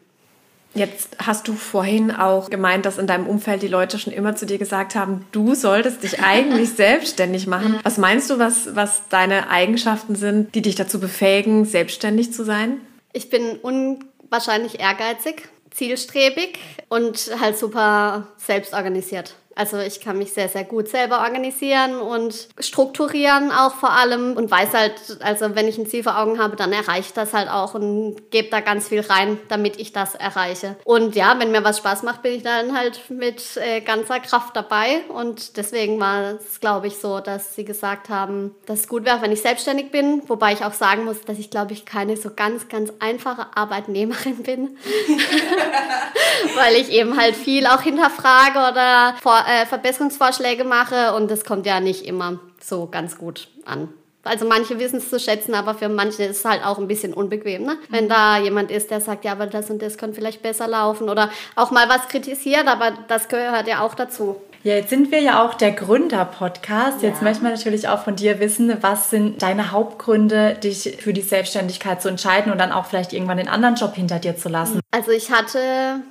Jetzt 0.74 1.18
hast 1.20 1.50
du 1.50 1.54
vorhin 1.54 2.12
auch 2.12 2.50
gemeint, 2.50 2.86
dass 2.86 2.98
in 2.98 3.06
deinem 3.06 3.28
Umfeld 3.28 3.62
die 3.62 3.68
Leute 3.68 4.00
schon 4.00 4.14
immer 4.14 4.36
zu 4.38 4.46
dir 4.46 4.58
gesagt 4.58 4.96
haben, 4.96 5.26
du 5.34 5.54
solltest 5.54 6.04
dich 6.04 6.22
eigentlich 6.22 6.70
selbstständig 6.76 7.46
machen. 7.46 7.80
Was 7.84 7.98
meinst 7.98 8.30
du, 8.30 8.40
was, 8.40 8.74
was 8.74 9.02
deine 9.10 9.50
Eigenschaften 9.50 10.16
sind, 10.16 10.56
die 10.56 10.62
dich 10.62 10.76
dazu 10.76 11.00
befähigen, 11.00 11.66
selbstständig 11.66 12.32
zu 12.32 12.46
sein? 12.46 12.80
Ich 13.14 13.30
bin 13.30 13.58
unwahrscheinlich 13.58 14.80
ehrgeizig. 14.80 15.50
zielstrebig 15.72 16.60
und 16.90 17.32
halt 17.40 17.58
super 17.58 18.28
selbstorganisiert. 18.38 19.36
Also 19.56 19.78
ich 19.78 20.00
kann 20.00 20.18
mich 20.18 20.34
sehr, 20.34 20.50
sehr 20.50 20.64
gut 20.64 20.88
selber 20.88 21.20
organisieren 21.20 22.00
und 22.00 22.48
strukturieren 22.60 23.52
auch 23.52 23.74
vor 23.76 23.92
allem 23.92 24.38
und 24.38 24.50
weiß 24.50 24.74
halt, 24.74 24.94
also 25.22 25.56
wenn 25.56 25.68
ich 25.68 25.78
ein 25.78 25.86
Ziel 25.86 26.04
vor 26.04 26.18
Augen 26.18 26.40
habe, 26.40 26.56
dann 26.56 26.72
erreiche 26.72 27.08
ich 27.08 27.14
das 27.14 27.34
halt 27.34 27.50
auch 27.50 27.74
und 27.74 28.32
gebe 28.32 28.50
da 28.50 28.62
ganz 28.62 28.88
viel 28.88 29.02
rein, 29.02 29.38
damit 29.50 29.80
ich 29.80 29.92
das 29.92 30.16
erreiche. 30.16 30.76
Und 30.84 31.16
ja, 31.16 31.38
wenn 31.40 31.52
mir 31.52 31.64
was 31.64 31.80
Spaß 31.80 32.04
macht, 32.04 32.22
bin 32.22 32.34
ich 32.34 32.44
dann 32.44 32.78
halt 32.78 33.10
mit 33.10 33.58
äh, 33.58 33.82
ganzer 33.82 34.20
Kraft 34.20 34.56
dabei. 34.56 35.02
Und 35.10 35.58
deswegen 35.58 36.00
war 36.00 36.36
es, 36.36 36.60
glaube 36.60 36.88
ich, 36.88 36.98
so, 36.98 37.20
dass 37.20 37.56
sie 37.56 37.66
gesagt 37.66 38.10
haben, 38.10 38.56
dass 38.66 38.82
es 38.82 38.88
gut 38.88 39.06
wäre, 39.06 39.22
wenn 39.22 39.32
ich 39.32 39.42
selbstständig 39.42 39.92
bin, 39.92 40.22
wobei 40.28 40.54
ich 40.54 40.64
auch 40.64 40.74
sagen 40.74 41.06
muss, 41.06 41.22
dass 41.22 41.40
ich, 41.40 41.50
glaube 41.50 41.74
ich, 41.74 41.86
keine 41.86 42.18
so 42.18 42.32
ganz, 42.36 42.68
ganz 42.70 42.92
einfache 43.00 43.48
Arbeitnehmerin 43.56 44.44
bin, 44.44 44.78
weil 46.56 46.76
ich 46.76 46.90
eben 46.92 47.20
halt 47.20 47.36
viel 47.36 47.66
auch 47.66 47.82
hinterfrage 47.82 48.60
oder 48.72 49.16
vor 49.22 49.41
äh, 49.48 49.66
Verbesserungsvorschläge 49.66 50.64
mache 50.64 51.14
und 51.16 51.30
das 51.30 51.46
kommt 51.46 51.66
ja 51.66 51.80
nicht 51.80 52.06
immer 52.06 52.40
so 52.62 52.88
ganz 52.88 53.18
gut 53.18 53.48
an. 53.66 53.90
Also 54.24 54.46
manche 54.48 54.78
wissen 54.78 54.98
es 54.98 55.10
zu 55.10 55.20
schätzen, 55.20 55.56
aber 55.56 55.74
für 55.74 55.90
manche 55.90 56.24
ist 56.24 56.40
es 56.40 56.46
halt 56.46 56.64
auch 56.64 56.78
ein 56.78 56.88
bisschen 56.88 57.14
unbequem, 57.14 57.64
ne? 57.64 57.78
Wenn 57.90 58.08
da 58.08 58.38
jemand 58.38 58.70
ist, 58.70 58.92
der 58.92 59.02
sagt, 59.02 59.26
ja, 59.26 59.32
aber 59.32 59.48
das 59.48 59.72
und 59.72 59.82
das 59.82 59.98
könnte 59.98 60.16
vielleicht 60.16 60.44
besser 60.44 60.68
laufen 60.68 61.10
oder 61.10 61.32
auch 61.56 61.72
mal 61.72 61.90
was 61.90 62.08
kritisiert, 62.08 62.68
aber 62.68 62.92
das 63.08 63.30
gehört 63.30 63.68
ja 63.68 63.82
auch 63.82 63.96
dazu. 63.96 64.40
Ja, 64.64 64.76
jetzt 64.76 64.92
sind 64.92 65.12
wir 65.12 65.20
ja 65.22 65.44
auch 65.44 65.56
der 65.56 65.72
Gründer-Podcast. 65.72 67.02
Ja. 67.02 67.10
Jetzt 67.10 67.24
möchten 67.24 67.44
wir 67.44 67.50
natürlich 67.50 67.88
auch 67.88 68.04
von 68.04 68.16
dir 68.16 68.40
wissen, 68.40 68.78
was 68.82 69.10
sind 69.10 69.42
deine 69.42 69.72
Hauptgründe, 69.72 70.54
dich 70.54 70.98
für 71.00 71.14
die 71.14 71.22
Selbstständigkeit 71.22 72.00
zu 72.00 72.10
entscheiden 72.10 72.52
und 72.52 72.60
dann 72.60 72.72
auch 72.72 72.86
vielleicht 72.86 73.12
irgendwann 73.12 73.38
den 73.38 73.50
anderen 73.50 73.74
Job 73.74 73.96
hinter 73.96 74.20
dir 74.20 74.38
zu 74.38 74.50
lassen? 74.50 74.82
Also 74.92 75.10
ich 75.10 75.32
hatte 75.32 76.02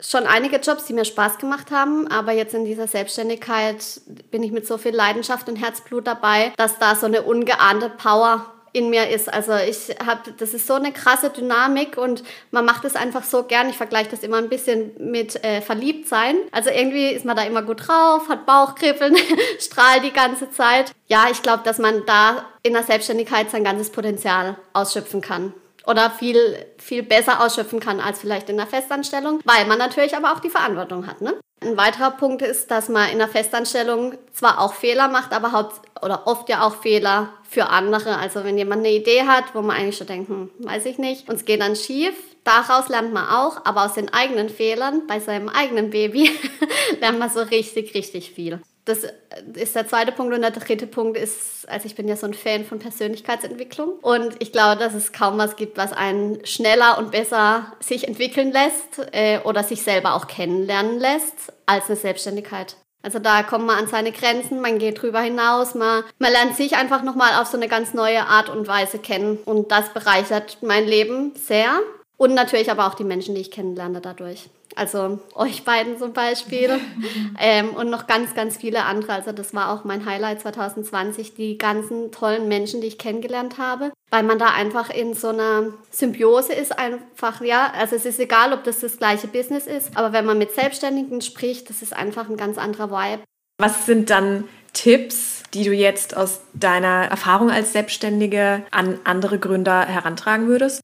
schon 0.00 0.26
einige 0.26 0.56
Jobs, 0.56 0.84
die 0.84 0.92
mir 0.92 1.04
Spaß 1.04 1.38
gemacht 1.38 1.70
haben, 1.70 2.06
aber 2.08 2.32
jetzt 2.32 2.54
in 2.54 2.64
dieser 2.64 2.86
Selbstständigkeit 2.86 4.00
bin 4.30 4.42
ich 4.42 4.52
mit 4.52 4.66
so 4.66 4.78
viel 4.78 4.94
Leidenschaft 4.94 5.48
und 5.48 5.56
Herzblut 5.56 6.06
dabei, 6.06 6.52
dass 6.56 6.78
da 6.78 6.94
so 6.94 7.06
eine 7.06 7.22
ungeahnte 7.22 7.90
Power 7.90 8.46
in 8.72 8.90
mir 8.90 9.08
ist. 9.08 9.32
Also 9.32 9.54
ich 9.54 9.96
habe, 10.04 10.32
das 10.36 10.54
ist 10.54 10.66
so 10.66 10.74
eine 10.74 10.92
krasse 10.92 11.30
Dynamik 11.30 11.96
und 11.96 12.22
man 12.50 12.64
macht 12.64 12.84
es 12.84 12.96
einfach 12.96 13.24
so 13.24 13.42
gern. 13.42 13.68
Ich 13.68 13.76
vergleiche 13.76 14.10
das 14.10 14.22
immer 14.22 14.36
ein 14.36 14.48
bisschen 14.48 14.92
mit 14.98 15.42
äh, 15.42 15.60
Verliebtsein. 15.60 16.36
Also 16.52 16.70
irgendwie 16.70 17.08
ist 17.08 17.24
man 17.24 17.36
da 17.36 17.42
immer 17.42 17.62
gut 17.62 17.88
drauf, 17.88 18.28
hat 18.28 18.46
Bauchkribbeln, 18.46 19.16
strahlt 19.58 20.04
die 20.04 20.12
ganze 20.12 20.50
Zeit. 20.50 20.92
Ja, 21.06 21.26
ich 21.30 21.42
glaube, 21.42 21.62
dass 21.64 21.78
man 21.78 22.04
da 22.06 22.44
in 22.62 22.74
der 22.74 22.84
Selbstständigkeit 22.84 23.50
sein 23.50 23.64
ganzes 23.64 23.90
Potenzial 23.90 24.56
ausschöpfen 24.72 25.20
kann 25.20 25.54
oder 25.88 26.10
viel, 26.10 26.66
viel 26.76 27.02
besser 27.02 27.42
ausschöpfen 27.42 27.80
kann 27.80 27.98
als 27.98 28.20
vielleicht 28.20 28.50
in 28.50 28.58
der 28.58 28.66
Festanstellung, 28.66 29.40
weil 29.44 29.66
man 29.66 29.78
natürlich 29.78 30.14
aber 30.14 30.32
auch 30.32 30.40
die 30.40 30.50
Verantwortung 30.50 31.06
hat. 31.06 31.22
Ne? 31.22 31.34
Ein 31.62 31.78
weiterer 31.78 32.10
Punkt 32.10 32.42
ist, 32.42 32.70
dass 32.70 32.90
man 32.90 33.10
in 33.10 33.18
der 33.18 33.26
Festanstellung 33.26 34.14
zwar 34.32 34.60
auch 34.60 34.74
Fehler 34.74 35.08
macht, 35.08 35.32
aber 35.32 35.52
haupt 35.52 35.80
oder 36.02 36.26
oft 36.26 36.48
ja 36.50 36.62
auch 36.62 36.76
Fehler 36.76 37.30
für 37.48 37.70
andere. 37.70 38.18
Also 38.18 38.44
wenn 38.44 38.58
jemand 38.58 38.84
eine 38.84 38.94
Idee 38.94 39.22
hat, 39.22 39.54
wo 39.54 39.62
man 39.62 39.76
eigentlich 39.76 39.96
schon 39.96 40.06
denkt, 40.06 40.28
hm, 40.28 40.50
weiß 40.58 40.84
ich 40.84 40.98
nicht, 40.98 41.28
und 41.28 41.36
es 41.36 41.46
geht 41.46 41.62
dann 41.62 41.74
schief, 41.74 42.14
daraus 42.44 42.88
lernt 42.88 43.12
man 43.12 43.26
auch, 43.26 43.64
aber 43.64 43.86
aus 43.86 43.94
den 43.94 44.12
eigenen 44.12 44.50
Fehlern 44.50 45.06
bei 45.06 45.20
seinem 45.20 45.48
eigenen 45.48 45.88
Baby 45.88 46.30
lernt 47.00 47.18
man 47.18 47.30
so 47.30 47.40
richtig, 47.40 47.94
richtig 47.94 48.30
viel 48.30 48.60
das 48.88 49.06
ist 49.54 49.76
der 49.76 49.86
zweite 49.86 50.12
Punkt. 50.12 50.34
Und 50.34 50.42
der 50.42 50.50
dritte 50.50 50.86
Punkt 50.86 51.16
ist, 51.16 51.68
also 51.68 51.86
ich 51.86 51.94
bin 51.94 52.08
ja 52.08 52.16
so 52.16 52.26
ein 52.26 52.34
Fan 52.34 52.64
von 52.64 52.78
Persönlichkeitsentwicklung. 52.78 53.90
Und 54.00 54.34
ich 54.38 54.52
glaube, 54.52 54.78
dass 54.78 54.94
es 54.94 55.12
kaum 55.12 55.38
was 55.38 55.56
gibt, 55.56 55.76
was 55.76 55.92
einen 55.92 56.44
schneller 56.46 56.98
und 56.98 57.10
besser 57.10 57.72
sich 57.80 58.08
entwickeln 58.08 58.52
lässt 58.52 59.12
äh, 59.12 59.40
oder 59.44 59.62
sich 59.62 59.82
selber 59.82 60.14
auch 60.14 60.26
kennenlernen 60.26 60.98
lässt, 60.98 61.52
als 61.66 61.86
eine 61.86 61.96
Selbstständigkeit. 61.96 62.76
Also 63.02 63.20
da 63.20 63.42
kommt 63.42 63.66
man 63.66 63.78
an 63.78 63.86
seine 63.86 64.10
Grenzen, 64.10 64.60
man 64.60 64.78
geht 64.78 65.00
drüber 65.00 65.20
hinaus, 65.20 65.74
man, 65.74 66.02
man 66.18 66.32
lernt 66.32 66.56
sich 66.56 66.76
einfach 66.76 67.04
nochmal 67.04 67.40
auf 67.40 67.46
so 67.46 67.56
eine 67.56 67.68
ganz 67.68 67.94
neue 67.94 68.26
Art 68.26 68.48
und 68.48 68.66
Weise 68.66 68.98
kennen. 68.98 69.38
Und 69.44 69.70
das 69.70 69.92
bereichert 69.92 70.58
mein 70.62 70.86
Leben 70.86 71.32
sehr. 71.36 71.78
Und 72.16 72.34
natürlich 72.34 72.70
aber 72.70 72.86
auch 72.86 72.94
die 72.94 73.04
Menschen, 73.04 73.34
die 73.34 73.42
ich 73.42 73.52
kennenlerne 73.52 74.00
dadurch. 74.00 74.50
Also 74.76 75.18
euch 75.34 75.64
beiden 75.64 75.98
zum 75.98 76.12
Beispiel 76.12 76.80
ähm, 77.38 77.70
und 77.70 77.90
noch 77.90 78.06
ganz, 78.06 78.34
ganz 78.34 78.56
viele 78.56 78.84
andere. 78.84 79.12
Also 79.12 79.32
das 79.32 79.54
war 79.54 79.72
auch 79.72 79.84
mein 79.84 80.06
Highlight 80.06 80.40
2020, 80.40 81.34
die 81.34 81.58
ganzen 81.58 82.12
tollen 82.12 82.48
Menschen, 82.48 82.80
die 82.80 82.86
ich 82.86 82.98
kennengelernt 82.98 83.58
habe, 83.58 83.92
weil 84.10 84.22
man 84.22 84.38
da 84.38 84.48
einfach 84.48 84.90
in 84.90 85.14
so 85.14 85.28
einer 85.28 85.72
Symbiose 85.90 86.52
ist 86.52 86.78
einfach, 86.78 87.40
ja, 87.42 87.72
also 87.78 87.96
es 87.96 88.04
ist 88.06 88.20
egal, 88.20 88.52
ob 88.52 88.64
das 88.64 88.80
das 88.80 88.98
gleiche 88.98 89.28
Business 89.28 89.66
ist, 89.66 89.96
aber 89.96 90.12
wenn 90.12 90.24
man 90.24 90.38
mit 90.38 90.52
Selbstständigen 90.52 91.20
spricht, 91.20 91.68
das 91.70 91.82
ist 91.82 91.94
einfach 91.94 92.28
ein 92.28 92.36
ganz 92.36 92.58
anderer 92.58 92.90
Vibe. 92.90 93.22
Was 93.60 93.86
sind 93.86 94.10
dann 94.10 94.44
Tipps, 94.72 95.42
die 95.54 95.64
du 95.64 95.72
jetzt 95.72 96.16
aus 96.16 96.40
deiner 96.54 97.06
Erfahrung 97.06 97.50
als 97.50 97.72
Selbstständige 97.72 98.62
an 98.70 99.00
andere 99.04 99.38
Gründer 99.38 99.84
herantragen 99.86 100.46
würdest? 100.46 100.80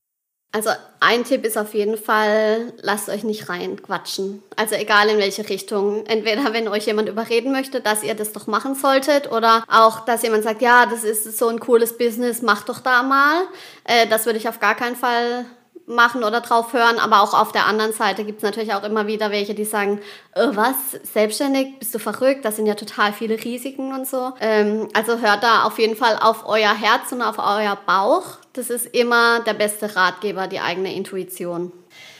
Also 0.54 0.70
ein 1.00 1.24
Tipp 1.24 1.44
ist 1.44 1.58
auf 1.58 1.74
jeden 1.74 1.96
Fall, 1.96 2.72
lasst 2.80 3.08
euch 3.08 3.24
nicht 3.24 3.48
reinquatschen. 3.48 4.40
Also 4.54 4.76
egal 4.76 5.08
in 5.08 5.18
welche 5.18 5.48
Richtung. 5.48 6.06
Entweder 6.06 6.52
wenn 6.52 6.68
euch 6.68 6.86
jemand 6.86 7.08
überreden 7.08 7.50
möchte, 7.50 7.80
dass 7.80 8.04
ihr 8.04 8.14
das 8.14 8.32
doch 8.32 8.46
machen 8.46 8.76
solltet 8.76 9.32
oder 9.32 9.64
auch, 9.68 10.04
dass 10.04 10.22
jemand 10.22 10.44
sagt, 10.44 10.62
ja, 10.62 10.86
das 10.86 11.02
ist 11.02 11.38
so 11.38 11.48
ein 11.48 11.58
cooles 11.58 11.98
Business, 11.98 12.40
macht 12.40 12.68
doch 12.68 12.78
da 12.78 13.02
mal. 13.02 13.42
Äh, 13.82 14.06
das 14.06 14.26
würde 14.26 14.38
ich 14.38 14.48
auf 14.48 14.60
gar 14.60 14.76
keinen 14.76 14.94
Fall 14.94 15.44
machen 15.86 16.24
oder 16.24 16.40
drauf 16.40 16.72
hören, 16.72 16.98
aber 16.98 17.22
auch 17.22 17.34
auf 17.34 17.52
der 17.52 17.66
anderen 17.66 17.92
Seite 17.92 18.24
gibt 18.24 18.38
es 18.38 18.42
natürlich 18.42 18.72
auch 18.72 18.84
immer 18.84 19.06
wieder 19.06 19.30
welche, 19.30 19.54
die 19.54 19.64
sagen, 19.64 20.00
oh, 20.34 20.50
was, 20.54 20.74
selbstständig, 21.12 21.78
bist 21.78 21.94
du 21.94 21.98
verrückt, 21.98 22.44
das 22.44 22.56
sind 22.56 22.66
ja 22.66 22.74
total 22.74 23.12
viele 23.12 23.42
Risiken 23.42 23.92
und 23.92 24.08
so. 24.08 24.32
Ähm, 24.40 24.88
also 24.94 25.18
hört 25.18 25.42
da 25.42 25.64
auf 25.64 25.78
jeden 25.78 25.96
Fall 25.96 26.18
auf 26.20 26.46
euer 26.46 26.74
Herz 26.74 27.12
und 27.12 27.20
auf 27.20 27.38
euer 27.38 27.76
Bauch. 27.86 28.38
Das 28.54 28.70
ist 28.70 28.86
immer 28.86 29.40
der 29.40 29.54
beste 29.54 29.94
Ratgeber, 29.94 30.46
die 30.46 30.60
eigene 30.60 30.94
Intuition. 30.94 31.72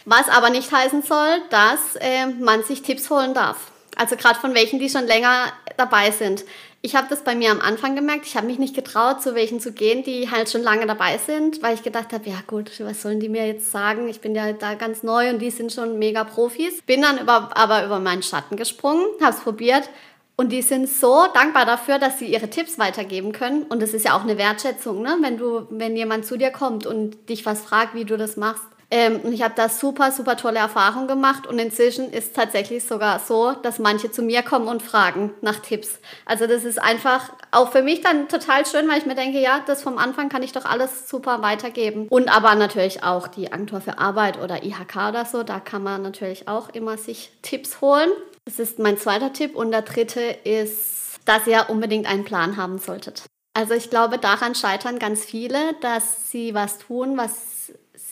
Was 0.04 0.28
aber 0.28 0.50
nicht 0.50 0.70
heißen 0.70 1.02
soll, 1.02 1.40
dass 1.49 1.96
äh, 1.96 2.26
man 2.26 2.62
sich 2.64 2.82
Tipps 2.82 3.08
holen 3.08 3.32
darf. 3.32 3.56
Also 3.96 4.16
gerade 4.16 4.38
von 4.38 4.54
welchen, 4.54 4.78
die 4.78 4.90
schon 4.90 5.06
länger 5.06 5.52
dabei 5.76 6.11
sind. 6.11 6.44
Ich 6.84 6.94
habe 6.94 7.06
das 7.08 7.24
bei 7.24 7.34
mir 7.34 7.50
am 7.50 7.62
Anfang 7.62 7.96
gemerkt. 7.96 8.26
Ich 8.26 8.36
habe 8.36 8.46
mich 8.46 8.58
nicht 8.58 8.74
getraut, 8.74 9.22
zu 9.22 9.34
welchen 9.34 9.58
zu 9.58 9.72
gehen, 9.72 10.04
die 10.04 10.30
halt 10.30 10.50
schon 10.50 10.62
lange 10.62 10.86
dabei 10.86 11.16
sind, 11.16 11.62
weil 11.62 11.74
ich 11.74 11.82
gedacht 11.82 12.12
habe, 12.12 12.28
ja 12.28 12.36
gut, 12.46 12.78
was 12.78 13.00
sollen 13.00 13.20
die 13.20 13.30
mir 13.30 13.46
jetzt 13.46 13.70
sagen? 13.70 14.06
Ich 14.06 14.20
bin 14.20 14.34
ja 14.34 14.52
da 14.52 14.74
ganz 14.74 15.02
neu 15.02 15.30
und 15.30 15.38
die 15.38 15.50
sind 15.50 15.72
schon 15.72 15.98
mega 15.98 16.24
Profis. 16.24 16.82
Bin 16.82 17.00
dann 17.00 17.16
über, 17.16 17.56
aber 17.56 17.86
über 17.86 18.00
meinen 18.00 18.22
Schatten 18.22 18.58
gesprungen, 18.58 19.02
habe 19.22 19.34
es 19.34 19.40
probiert 19.40 19.88
und 20.36 20.52
die 20.52 20.60
sind 20.60 20.86
so 20.86 21.24
dankbar 21.32 21.64
dafür, 21.64 21.98
dass 21.98 22.18
sie 22.18 22.26
ihre 22.26 22.50
Tipps 22.50 22.78
weitergeben 22.78 23.32
können. 23.32 23.62
Und 23.62 23.80
das 23.80 23.94
ist 23.94 24.04
ja 24.04 24.14
auch 24.14 24.24
eine 24.24 24.36
Wertschätzung, 24.36 25.00
ne? 25.00 25.16
wenn 25.22 25.38
du, 25.38 25.66
wenn 25.70 25.96
jemand 25.96 26.26
zu 26.26 26.36
dir 26.36 26.50
kommt 26.50 26.84
und 26.84 27.30
dich 27.30 27.46
was 27.46 27.62
fragt, 27.62 27.94
wie 27.94 28.04
du 28.04 28.18
das 28.18 28.36
machst. 28.36 28.74
Ähm, 28.90 29.20
und 29.20 29.32
ich 29.32 29.42
habe 29.42 29.54
da 29.56 29.68
super, 29.68 30.12
super 30.12 30.36
tolle 30.36 30.58
Erfahrungen 30.58 31.08
gemacht 31.08 31.46
und 31.46 31.58
inzwischen 31.58 32.12
ist 32.12 32.28
es 32.28 32.32
tatsächlich 32.32 32.84
sogar 32.84 33.18
so, 33.18 33.52
dass 33.52 33.78
manche 33.78 34.10
zu 34.10 34.22
mir 34.22 34.42
kommen 34.42 34.68
und 34.68 34.82
fragen 34.82 35.32
nach 35.40 35.60
Tipps. 35.60 35.98
Also 36.26 36.46
das 36.46 36.64
ist 36.64 36.80
einfach 36.80 37.32
auch 37.50 37.72
für 37.72 37.82
mich 37.82 38.00
dann 38.02 38.28
total 38.28 38.66
schön, 38.66 38.88
weil 38.88 38.98
ich 38.98 39.06
mir 39.06 39.14
denke, 39.14 39.40
ja, 39.40 39.60
das 39.66 39.82
vom 39.82 39.98
Anfang 39.98 40.28
kann 40.28 40.42
ich 40.42 40.52
doch 40.52 40.64
alles 40.64 41.08
super 41.08 41.42
weitergeben. 41.42 42.06
Und 42.08 42.28
aber 42.28 42.54
natürlich 42.54 43.02
auch 43.02 43.28
die 43.28 43.52
Agentur 43.52 43.80
für 43.80 43.98
Arbeit 43.98 44.40
oder 44.40 44.64
IHK 44.64 45.08
oder 45.08 45.24
so, 45.24 45.42
da 45.42 45.60
kann 45.60 45.82
man 45.82 46.02
natürlich 46.02 46.48
auch 46.48 46.68
immer 46.70 46.96
sich 46.98 47.32
Tipps 47.42 47.80
holen. 47.80 48.10
Das 48.44 48.58
ist 48.58 48.78
mein 48.78 48.98
zweiter 48.98 49.32
Tipp 49.32 49.56
und 49.56 49.70
der 49.70 49.82
dritte 49.82 50.20
ist, 50.20 51.18
dass 51.24 51.46
ihr 51.46 51.66
unbedingt 51.68 52.06
einen 52.06 52.24
Plan 52.24 52.56
haben 52.56 52.78
solltet. 52.78 53.24
Also 53.54 53.72
ich 53.74 53.88
glaube, 53.88 54.18
daran 54.18 54.54
scheitern 54.54 54.98
ganz 54.98 55.24
viele, 55.24 55.74
dass 55.80 56.30
sie 56.30 56.54
was 56.54 56.78
tun, 56.78 57.16
was 57.16 57.53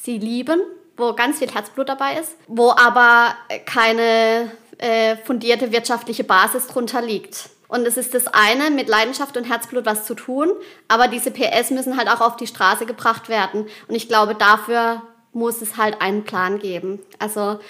sie 0.03 0.19
lieben, 0.19 0.61
wo 0.97 1.15
ganz 1.15 1.39
viel 1.39 1.51
Herzblut 1.51 1.89
dabei 1.89 2.19
ist, 2.19 2.37
wo 2.49 2.71
aber 2.71 3.35
keine 3.65 4.51
äh, 4.79 5.17
fundierte 5.17 5.73
wirtschaftliche 5.73 6.25
Basis 6.25 6.67
drunter 6.67 7.01
liegt. 7.01 7.51
Und 7.69 7.87
es 7.87 7.97
ist 7.97 8.13
das 8.13 8.27
eine, 8.27 8.71
mit 8.71 8.89
Leidenschaft 8.89 9.37
und 9.37 9.45
Herzblut 9.45 9.87
was 9.87 10.05
zu 10.05 10.15
tun, 10.15 10.51
aber 10.89 11.09
diese 11.09 11.31
PS 11.31 11.71
müssen 11.71 11.97
halt 11.97 12.09
auch 12.09 12.21
auf 12.21 12.37
die 12.37 12.47
Straße 12.47 12.85
gebracht 12.85 13.29
werden. 13.31 13.67
Und 13.89 13.95
ich 13.95 14.09
glaube, 14.09 14.35
dafür 14.35 15.03
muss 15.33 15.63
es 15.63 15.79
halt 15.79 16.03
einen 16.03 16.25
Plan 16.25 16.59
geben. 16.59 16.99
Also 17.19 17.61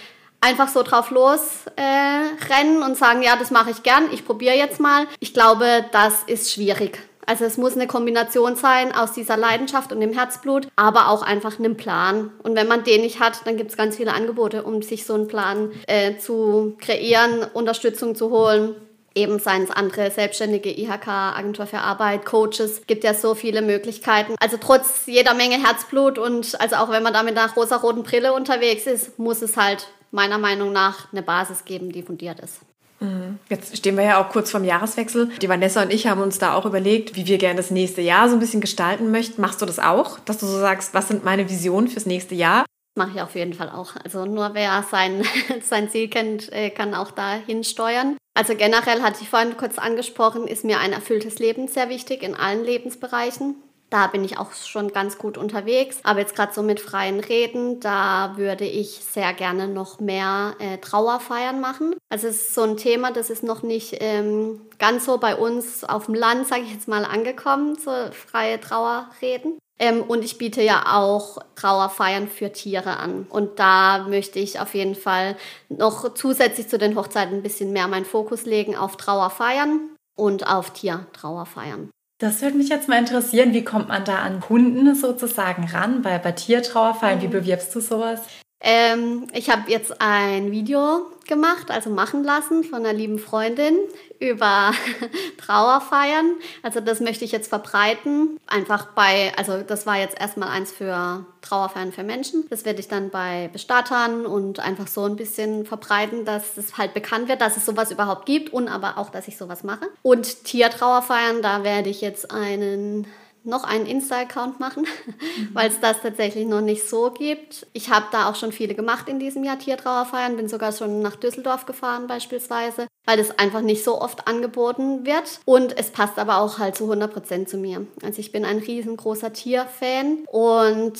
einfach 0.40 0.66
so 0.66 0.82
drauf 0.82 1.10
los 1.10 1.66
äh, 1.76 2.82
und 2.84 2.96
sagen, 2.96 3.22
ja, 3.22 3.36
das 3.36 3.52
mache 3.52 3.70
ich 3.70 3.84
gern, 3.84 4.10
ich 4.12 4.26
probiere 4.26 4.56
jetzt 4.56 4.80
mal. 4.80 5.06
Ich 5.20 5.32
glaube, 5.32 5.84
das 5.92 6.24
ist 6.24 6.52
schwierig. 6.52 6.98
Also 7.32 7.46
es 7.46 7.56
muss 7.56 7.76
eine 7.76 7.86
Kombination 7.86 8.56
sein 8.56 8.94
aus 8.94 9.12
dieser 9.12 9.38
Leidenschaft 9.38 9.90
und 9.90 10.00
dem 10.00 10.12
Herzblut, 10.12 10.68
aber 10.76 11.08
auch 11.08 11.22
einfach 11.22 11.58
einem 11.58 11.78
Plan. 11.78 12.30
Und 12.42 12.56
wenn 12.56 12.68
man 12.68 12.84
den 12.84 13.00
nicht 13.00 13.20
hat, 13.20 13.46
dann 13.46 13.56
gibt 13.56 13.70
es 13.70 13.76
ganz 13.78 13.96
viele 13.96 14.12
Angebote, 14.12 14.64
um 14.64 14.82
sich 14.82 15.06
so 15.06 15.14
einen 15.14 15.28
Plan 15.28 15.70
äh, 15.86 16.18
zu 16.18 16.76
kreieren, 16.78 17.46
Unterstützung 17.54 18.14
zu 18.16 18.28
holen. 18.28 18.74
Eben 19.14 19.38
seien 19.38 19.62
es 19.62 19.70
andere 19.70 20.10
Selbstständige, 20.10 20.78
IHK, 20.78 21.08
Agentur 21.08 21.64
für 21.64 21.78
Arbeit, 21.78 22.26
Coaches, 22.26 22.82
gibt 22.86 23.02
ja 23.02 23.14
so 23.14 23.34
viele 23.34 23.62
Möglichkeiten. 23.62 24.34
Also 24.38 24.58
trotz 24.60 25.06
jeder 25.06 25.32
Menge 25.32 25.54
Herzblut 25.54 26.18
und 26.18 26.60
also 26.60 26.76
auch 26.76 26.90
wenn 26.90 27.02
man 27.02 27.14
da 27.14 27.22
mit 27.22 27.38
einer 27.38 27.50
rosa-roten 27.50 28.02
Brille 28.02 28.34
unterwegs 28.34 28.84
ist, 28.86 29.18
muss 29.18 29.40
es 29.40 29.56
halt 29.56 29.88
meiner 30.10 30.36
Meinung 30.36 30.70
nach 30.70 31.10
eine 31.12 31.22
Basis 31.22 31.64
geben, 31.64 31.92
die 31.92 32.02
fundiert 32.02 32.40
ist. 32.40 32.60
Mhm. 33.02 33.38
Jetzt 33.48 33.76
stehen 33.76 33.96
wir 33.96 34.04
ja 34.04 34.22
auch 34.22 34.30
kurz 34.30 34.50
vorm 34.50 34.64
Jahreswechsel. 34.64 35.30
Die 35.40 35.48
Vanessa 35.48 35.82
und 35.82 35.92
ich 35.92 36.06
haben 36.06 36.20
uns 36.20 36.38
da 36.38 36.54
auch 36.54 36.64
überlegt, 36.64 37.16
wie 37.16 37.26
wir 37.26 37.38
gerne 37.38 37.56
das 37.56 37.70
nächste 37.70 38.00
Jahr 38.00 38.28
so 38.28 38.36
ein 38.36 38.40
bisschen 38.40 38.60
gestalten 38.60 39.10
möchten. 39.10 39.42
Machst 39.42 39.60
du 39.60 39.66
das 39.66 39.80
auch, 39.80 40.20
dass 40.20 40.38
du 40.38 40.46
so 40.46 40.58
sagst, 40.58 40.94
was 40.94 41.08
sind 41.08 41.24
meine 41.24 41.50
Visionen 41.50 41.88
fürs 41.88 42.06
nächste 42.06 42.34
Jahr? 42.34 42.64
Mache 42.94 43.12
ich 43.16 43.22
auf 43.22 43.34
jeden 43.34 43.54
Fall 43.54 43.70
auch. 43.70 43.96
Also 44.04 44.24
nur 44.24 44.54
wer 44.54 44.84
sein, 44.88 45.24
sein 45.62 45.90
Ziel 45.90 46.08
kennt, 46.08 46.52
äh, 46.52 46.70
kann 46.70 46.94
auch 46.94 47.10
dahin 47.10 47.64
steuern. 47.64 48.16
Also 48.34 48.54
generell 48.54 49.02
hatte 49.02 49.18
ich 49.22 49.28
vorhin 49.28 49.56
kurz 49.56 49.78
angesprochen, 49.78 50.46
ist 50.46 50.64
mir 50.64 50.78
ein 50.78 50.92
erfülltes 50.92 51.38
Leben 51.38 51.68
sehr 51.68 51.88
wichtig 51.88 52.22
in 52.22 52.34
allen 52.34 52.64
Lebensbereichen. 52.64 53.56
Da 53.92 54.06
bin 54.06 54.24
ich 54.24 54.38
auch 54.38 54.54
schon 54.54 54.90
ganz 54.90 55.18
gut 55.18 55.36
unterwegs. 55.36 55.98
Aber 56.02 56.20
jetzt 56.20 56.34
gerade 56.34 56.54
so 56.54 56.62
mit 56.62 56.80
freien 56.80 57.20
Reden, 57.20 57.78
da 57.78 58.32
würde 58.36 58.64
ich 58.64 59.04
sehr 59.04 59.34
gerne 59.34 59.68
noch 59.68 60.00
mehr 60.00 60.54
äh, 60.60 60.78
Trauerfeiern 60.78 61.60
machen. 61.60 61.94
Also 62.08 62.28
es 62.28 62.36
ist 62.36 62.54
so 62.54 62.62
ein 62.62 62.78
Thema, 62.78 63.12
das 63.12 63.28
ist 63.28 63.42
noch 63.42 63.62
nicht 63.62 63.98
ähm, 64.00 64.62
ganz 64.78 65.04
so 65.04 65.18
bei 65.18 65.36
uns 65.36 65.84
auf 65.84 66.06
dem 66.06 66.14
Land, 66.14 66.48
sage 66.48 66.62
ich 66.62 66.72
jetzt 66.72 66.88
mal, 66.88 67.04
angekommen, 67.04 67.76
so 67.76 67.90
freie 68.12 68.58
Trauerreden. 68.58 69.58
Ähm, 69.78 70.02
und 70.02 70.24
ich 70.24 70.38
biete 70.38 70.62
ja 70.62 70.96
auch 70.96 71.36
Trauerfeiern 71.56 72.28
für 72.28 72.50
Tiere 72.50 72.96
an. 72.96 73.26
Und 73.28 73.58
da 73.58 74.06
möchte 74.08 74.38
ich 74.38 74.58
auf 74.58 74.72
jeden 74.72 74.94
Fall 74.94 75.36
noch 75.68 76.14
zusätzlich 76.14 76.68
zu 76.68 76.78
den 76.78 76.96
Hochzeiten 76.96 77.34
ein 77.34 77.42
bisschen 77.42 77.72
mehr 77.72 77.88
meinen 77.88 78.06
Fokus 78.06 78.46
legen 78.46 78.74
auf 78.74 78.96
Trauerfeiern 78.96 79.90
und 80.16 80.46
auf 80.46 80.70
Tiertrauerfeiern. 80.70 81.90
Das 82.22 82.40
würde 82.40 82.56
mich 82.56 82.68
jetzt 82.68 82.88
mal 82.88 83.00
interessieren, 83.00 83.52
wie 83.52 83.64
kommt 83.64 83.88
man 83.88 84.04
da 84.04 84.20
an 84.20 84.38
Kunden 84.38 84.94
sozusagen 84.94 85.64
ran 85.64 86.02
bei, 86.02 86.18
bei 86.18 86.30
Tiertrauerfeiern? 86.30 87.20
Wie 87.20 87.26
mhm. 87.26 87.32
bewirbst 87.32 87.74
du 87.74 87.80
sowas? 87.80 88.20
Ähm, 88.62 89.26
ich 89.32 89.50
habe 89.50 89.70
jetzt 89.70 90.00
ein 90.00 90.52
Video 90.52 91.10
gemacht, 91.26 91.70
also 91.70 91.90
machen 91.90 92.22
lassen 92.22 92.62
von 92.62 92.80
einer 92.80 92.92
lieben 92.92 93.18
Freundin 93.18 93.76
über 94.20 94.72
Trauerfeiern. 95.38 96.36
Also 96.62 96.80
das 96.80 97.00
möchte 97.00 97.24
ich 97.24 97.32
jetzt 97.32 97.48
verbreiten. 97.48 98.38
Einfach 98.46 98.86
bei, 98.94 99.32
also 99.36 99.62
das 99.62 99.84
war 99.84 99.98
jetzt 99.98 100.20
erstmal 100.20 100.50
eins 100.50 100.70
für 100.70 101.26
Trauerfeiern 101.40 101.92
für 101.92 102.04
Menschen. 102.04 102.44
Das 102.50 102.64
werde 102.64 102.78
ich 102.78 102.88
dann 102.88 103.10
bei 103.10 103.50
Bestattern 103.52 104.26
und 104.26 104.60
einfach 104.60 104.86
so 104.86 105.04
ein 105.04 105.16
bisschen 105.16 105.66
verbreiten, 105.66 106.24
dass 106.24 106.56
es 106.56 106.78
halt 106.78 106.94
bekannt 106.94 107.28
wird, 107.28 107.40
dass 107.40 107.56
es 107.56 107.66
sowas 107.66 107.90
überhaupt 107.90 108.26
gibt 108.26 108.52
und 108.52 108.68
aber 108.68 108.96
auch, 108.96 109.10
dass 109.10 109.26
ich 109.26 109.36
sowas 109.36 109.64
mache. 109.64 109.88
Und 110.02 110.44
Tiertrauerfeiern, 110.44 111.42
da 111.42 111.64
werde 111.64 111.90
ich 111.90 112.00
jetzt 112.00 112.30
einen 112.30 113.06
noch 113.44 113.64
einen 113.64 113.86
Insta-Account 113.86 114.60
machen, 114.60 114.82
mhm. 115.06 115.48
weil 115.52 115.68
es 115.68 115.80
das 115.80 116.00
tatsächlich 116.00 116.46
noch 116.46 116.60
nicht 116.60 116.88
so 116.88 117.10
gibt. 117.10 117.66
Ich 117.72 117.90
habe 117.90 118.06
da 118.12 118.30
auch 118.30 118.36
schon 118.36 118.52
viele 118.52 118.74
gemacht 118.74 119.08
in 119.08 119.18
diesem 119.18 119.44
Jahr 119.44 119.58
Tiertrauerfeiern, 119.58 120.36
bin 120.36 120.48
sogar 120.48 120.72
schon 120.72 121.00
nach 121.00 121.16
Düsseldorf 121.16 121.66
gefahren 121.66 122.06
beispielsweise, 122.06 122.86
weil 123.04 123.16
das 123.16 123.38
einfach 123.38 123.60
nicht 123.60 123.84
so 123.84 124.00
oft 124.00 124.28
angeboten 124.28 125.04
wird. 125.06 125.40
Und 125.44 125.76
es 125.78 125.90
passt 125.90 126.18
aber 126.18 126.38
auch 126.38 126.58
halt 126.58 126.76
zu 126.76 126.90
100% 126.92 127.46
zu 127.46 127.56
mir. 127.56 127.86
Also 128.02 128.20
ich 128.20 128.32
bin 128.32 128.44
ein 128.44 128.58
riesengroßer 128.58 129.32
Tierfan 129.32 130.24
und 130.30 130.98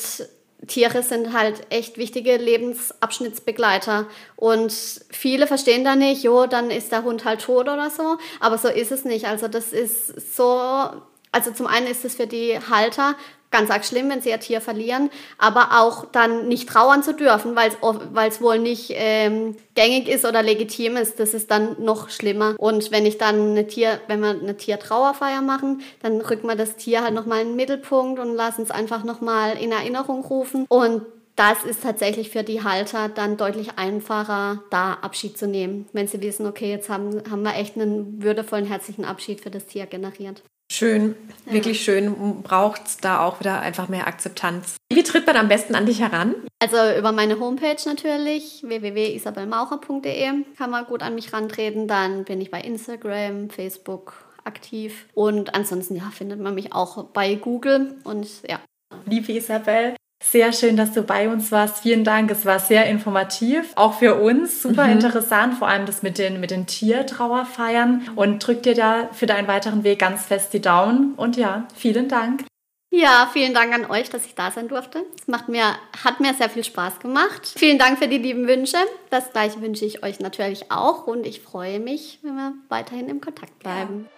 Tiere 0.66 1.02
sind 1.02 1.32
halt 1.32 1.66
echt 1.70 1.98
wichtige 1.98 2.36
Lebensabschnittsbegleiter. 2.36 4.06
Und 4.36 4.72
viele 5.10 5.46
verstehen 5.46 5.84
da 5.84 5.96
nicht, 5.96 6.22
jo, 6.22 6.46
dann 6.46 6.70
ist 6.70 6.92
der 6.92 7.02
Hund 7.02 7.24
halt 7.24 7.42
tot 7.42 7.68
oder 7.68 7.90
so. 7.90 8.16
Aber 8.38 8.58
so 8.58 8.68
ist 8.68 8.92
es 8.92 9.04
nicht. 9.04 9.26
Also 9.26 9.48
das 9.48 9.72
ist 9.72 10.36
so 10.36 10.90
also 11.32 11.50
zum 11.50 11.66
einen 11.66 11.86
ist 11.86 12.04
es 12.04 12.14
für 12.14 12.26
die 12.26 12.58
Halter 12.70 13.16
ganz 13.52 13.70
arg 13.70 13.84
schlimm, 13.84 14.10
wenn 14.10 14.20
sie 14.20 14.30
ihr 14.30 14.40
Tier 14.40 14.60
verlieren, 14.60 15.10
aber 15.38 15.80
auch 15.80 16.06
dann 16.06 16.48
nicht 16.48 16.68
trauern 16.68 17.02
zu 17.02 17.14
dürfen, 17.14 17.54
weil 17.54 18.28
es 18.28 18.40
wohl 18.40 18.58
nicht 18.58 18.90
ähm, 18.94 19.56
gängig 19.74 20.08
ist 20.08 20.24
oder 20.24 20.42
legitim 20.42 20.96
ist, 20.96 21.20
das 21.20 21.34
ist 21.34 21.50
dann 21.50 21.76
noch 21.78 22.10
schlimmer. 22.10 22.54
Und 22.58 22.90
wenn 22.90 23.06
ich 23.06 23.18
dann 23.18 23.50
eine 23.50 23.66
Tier, 23.66 24.00
wenn 24.08 24.20
wir 24.20 24.30
eine 24.30 24.56
Tiertrauerfeier 24.56 25.42
machen, 25.42 25.82
dann 26.00 26.20
rücken 26.20 26.48
wir 26.48 26.56
das 26.56 26.76
Tier 26.76 27.04
halt 27.04 27.14
nochmal 27.14 27.42
in 27.42 27.48
den 27.48 27.56
Mittelpunkt 27.56 28.18
und 28.18 28.34
lassen 28.34 28.62
es 28.62 28.70
einfach 28.70 29.04
nochmal 29.04 29.56
in 29.58 29.70
Erinnerung 29.70 30.24
rufen 30.24 30.66
und 30.68 31.02
das 31.34 31.64
ist 31.64 31.82
tatsächlich 31.82 32.28
für 32.28 32.42
die 32.42 32.62
Halter 32.62 33.08
dann 33.08 33.38
deutlich 33.38 33.78
einfacher, 33.78 34.62
da 34.68 34.94
Abschied 35.00 35.38
zu 35.38 35.46
nehmen, 35.48 35.88
wenn 35.94 36.06
sie 36.06 36.20
wissen, 36.20 36.46
okay, 36.46 36.70
jetzt 36.70 36.90
haben, 36.90 37.22
haben 37.30 37.42
wir 37.42 37.54
echt 37.56 37.74
einen 37.76 38.22
würdevollen, 38.22 38.66
herzlichen 38.66 39.06
Abschied 39.06 39.40
für 39.40 39.50
das 39.50 39.64
Tier 39.64 39.86
generiert. 39.86 40.42
Schön, 40.72 41.16
ja. 41.44 41.52
wirklich 41.52 41.84
schön. 41.84 42.42
Braucht 42.42 42.86
es 42.86 42.96
da 42.96 43.22
auch 43.22 43.40
wieder 43.40 43.60
einfach 43.60 43.90
mehr 43.90 44.06
Akzeptanz. 44.06 44.76
Wie 44.90 45.02
tritt 45.02 45.26
man 45.26 45.36
am 45.36 45.48
besten 45.48 45.74
an 45.74 45.84
dich 45.84 46.00
heran? 46.00 46.34
Also 46.60 46.76
über 46.98 47.12
meine 47.12 47.38
Homepage 47.38 47.76
natürlich, 47.84 48.62
www.isabelmaucher.de 48.62 50.32
kann 50.56 50.70
man 50.70 50.86
gut 50.86 51.02
an 51.02 51.14
mich 51.14 51.34
rantreten. 51.34 51.88
Dann 51.88 52.24
bin 52.24 52.40
ich 52.40 52.50
bei 52.50 52.62
Instagram, 52.62 53.50
Facebook 53.50 54.14
aktiv. 54.44 55.08
Und 55.12 55.54
ansonsten 55.54 55.94
ja, 55.94 56.10
findet 56.10 56.40
man 56.40 56.54
mich 56.54 56.72
auch 56.72 57.04
bei 57.04 57.34
Google. 57.34 57.96
Und 58.04 58.26
ja. 58.48 58.58
Liebe 59.04 59.32
Isabel, 59.32 59.96
sehr 60.32 60.52
schön, 60.54 60.76
dass 60.78 60.92
du 60.92 61.02
bei 61.02 61.28
uns 61.28 61.52
warst. 61.52 61.82
Vielen 61.82 62.04
Dank. 62.04 62.30
Es 62.30 62.46
war 62.46 62.58
sehr 62.58 62.86
informativ, 62.86 63.70
auch 63.74 63.98
für 63.98 64.14
uns. 64.14 64.62
Super 64.62 64.86
mhm. 64.86 64.92
interessant, 64.92 65.54
vor 65.58 65.68
allem 65.68 65.84
das 65.84 66.02
mit 66.02 66.16
den, 66.16 66.40
mit 66.40 66.50
den 66.50 66.66
Tiertrauerfeiern. 66.66 68.08
Und 68.16 68.38
drück 68.44 68.62
dir 68.62 68.74
da 68.74 69.10
für 69.12 69.26
deinen 69.26 69.46
weiteren 69.46 69.84
Weg 69.84 69.98
ganz 69.98 70.24
fest 70.24 70.54
die 70.54 70.62
Daumen. 70.62 71.12
Und 71.16 71.36
ja, 71.36 71.68
vielen 71.76 72.08
Dank. 72.08 72.44
Ja, 72.90 73.28
vielen 73.32 73.54
Dank 73.54 73.74
an 73.74 73.90
euch, 73.90 74.10
dass 74.10 74.26
ich 74.26 74.34
da 74.34 74.50
sein 74.50 74.68
durfte. 74.68 75.04
Es 75.18 75.28
macht 75.28 75.48
mir, 75.48 75.64
hat 76.02 76.20
mir 76.20 76.34
sehr 76.34 76.50
viel 76.50 76.64
Spaß 76.64 76.98
gemacht. 77.00 77.52
Vielen 77.56 77.78
Dank 77.78 77.98
für 77.98 78.08
die 78.08 78.18
lieben 78.18 78.46
Wünsche. 78.46 78.76
Das 79.10 79.32
gleiche 79.32 79.60
wünsche 79.60 79.84
ich 79.84 80.02
euch 80.02 80.18
natürlich 80.18 80.70
auch. 80.70 81.06
Und 81.06 81.26
ich 81.26 81.40
freue 81.40 81.78
mich, 81.78 82.18
wenn 82.22 82.36
wir 82.36 82.54
weiterhin 82.70 83.08
im 83.08 83.20
Kontakt 83.20 83.58
bleiben. 83.58 84.08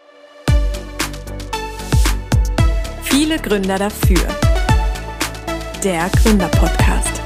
Viele 3.03 3.38
Gründer 3.38 3.79
dafür 3.79 4.27
der 5.85 6.09
Gründer-Podcast. 6.23 7.20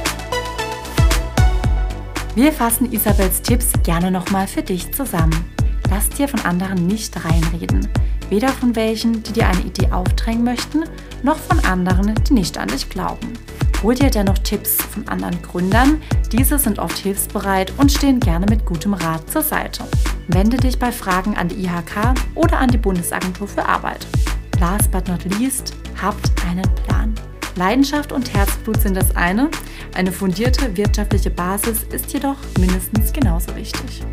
Wir 2.35 2.53
fassen 2.53 2.93
Isabels 2.93 3.41
Tipps 3.41 3.71
gerne 3.85 4.11
nochmal 4.11 4.49
für 4.49 4.63
dich 4.63 4.93
zusammen. 4.93 5.45
Lass 5.91 6.09
dir 6.09 6.27
von 6.27 6.41
anderen 6.41 6.89
nicht 6.89 7.25
reinreden. 7.25 7.87
Weder 8.31 8.49
von 8.49 8.75
welchen, 8.75 9.23
die 9.23 9.33
dir 9.33 9.47
eine 9.47 9.61
Idee 9.61 9.93
aufdrängen 9.93 10.43
möchten, 10.43 10.83
noch 11.23 11.37
von 11.37 11.61
anderen, 11.61 12.13
die 12.29 12.33
nicht 12.33 12.59
an 12.59 12.67
dich 12.67 12.91
glauben. 12.91 13.33
Hol 13.85 13.95
dir 13.95 14.11
dennoch 14.11 14.39
Tipps 14.39 14.75
von 14.75 15.07
anderen 15.07 15.41
Gründern. 15.41 16.03
Diese 16.33 16.59
sind 16.59 16.81
oft 16.81 16.99
hilfsbereit 16.99 17.73
und 17.79 17.93
stehen 17.93 18.19
gerne 18.19 18.47
mit 18.47 18.67
gutem 18.67 18.95
Rat 18.95 19.31
zur 19.31 19.43
Seite. 19.43 19.85
Wende 20.27 20.57
dich 20.57 20.81
bei 20.81 20.91
Fragen 20.91 21.37
an 21.37 21.47
die 21.47 21.65
IHK 21.65 22.13
oder 22.35 22.59
an 22.59 22.71
die 22.71 22.79
Bundesagentur 22.79 23.47
für 23.47 23.65
Arbeit. 23.65 24.05
Last 24.59 24.91
but 24.91 25.07
not 25.07 25.25
least, 25.39 25.75
habt 26.03 26.33
einen 26.45 26.69
Plan. 26.85 27.15
Leidenschaft 27.59 28.13
und 28.13 28.33
Herzblut 28.33 28.81
sind 28.81 28.95
das 28.95 29.17
eine, 29.17 29.51
eine 29.95 30.13
fundierte 30.13 30.77
wirtschaftliche 30.77 31.31
Basis 31.31 31.83
ist 31.93 32.13
jedoch 32.13 32.37
mindestens 32.59 33.13
genauso 33.13 33.55
wichtig. 33.57 34.05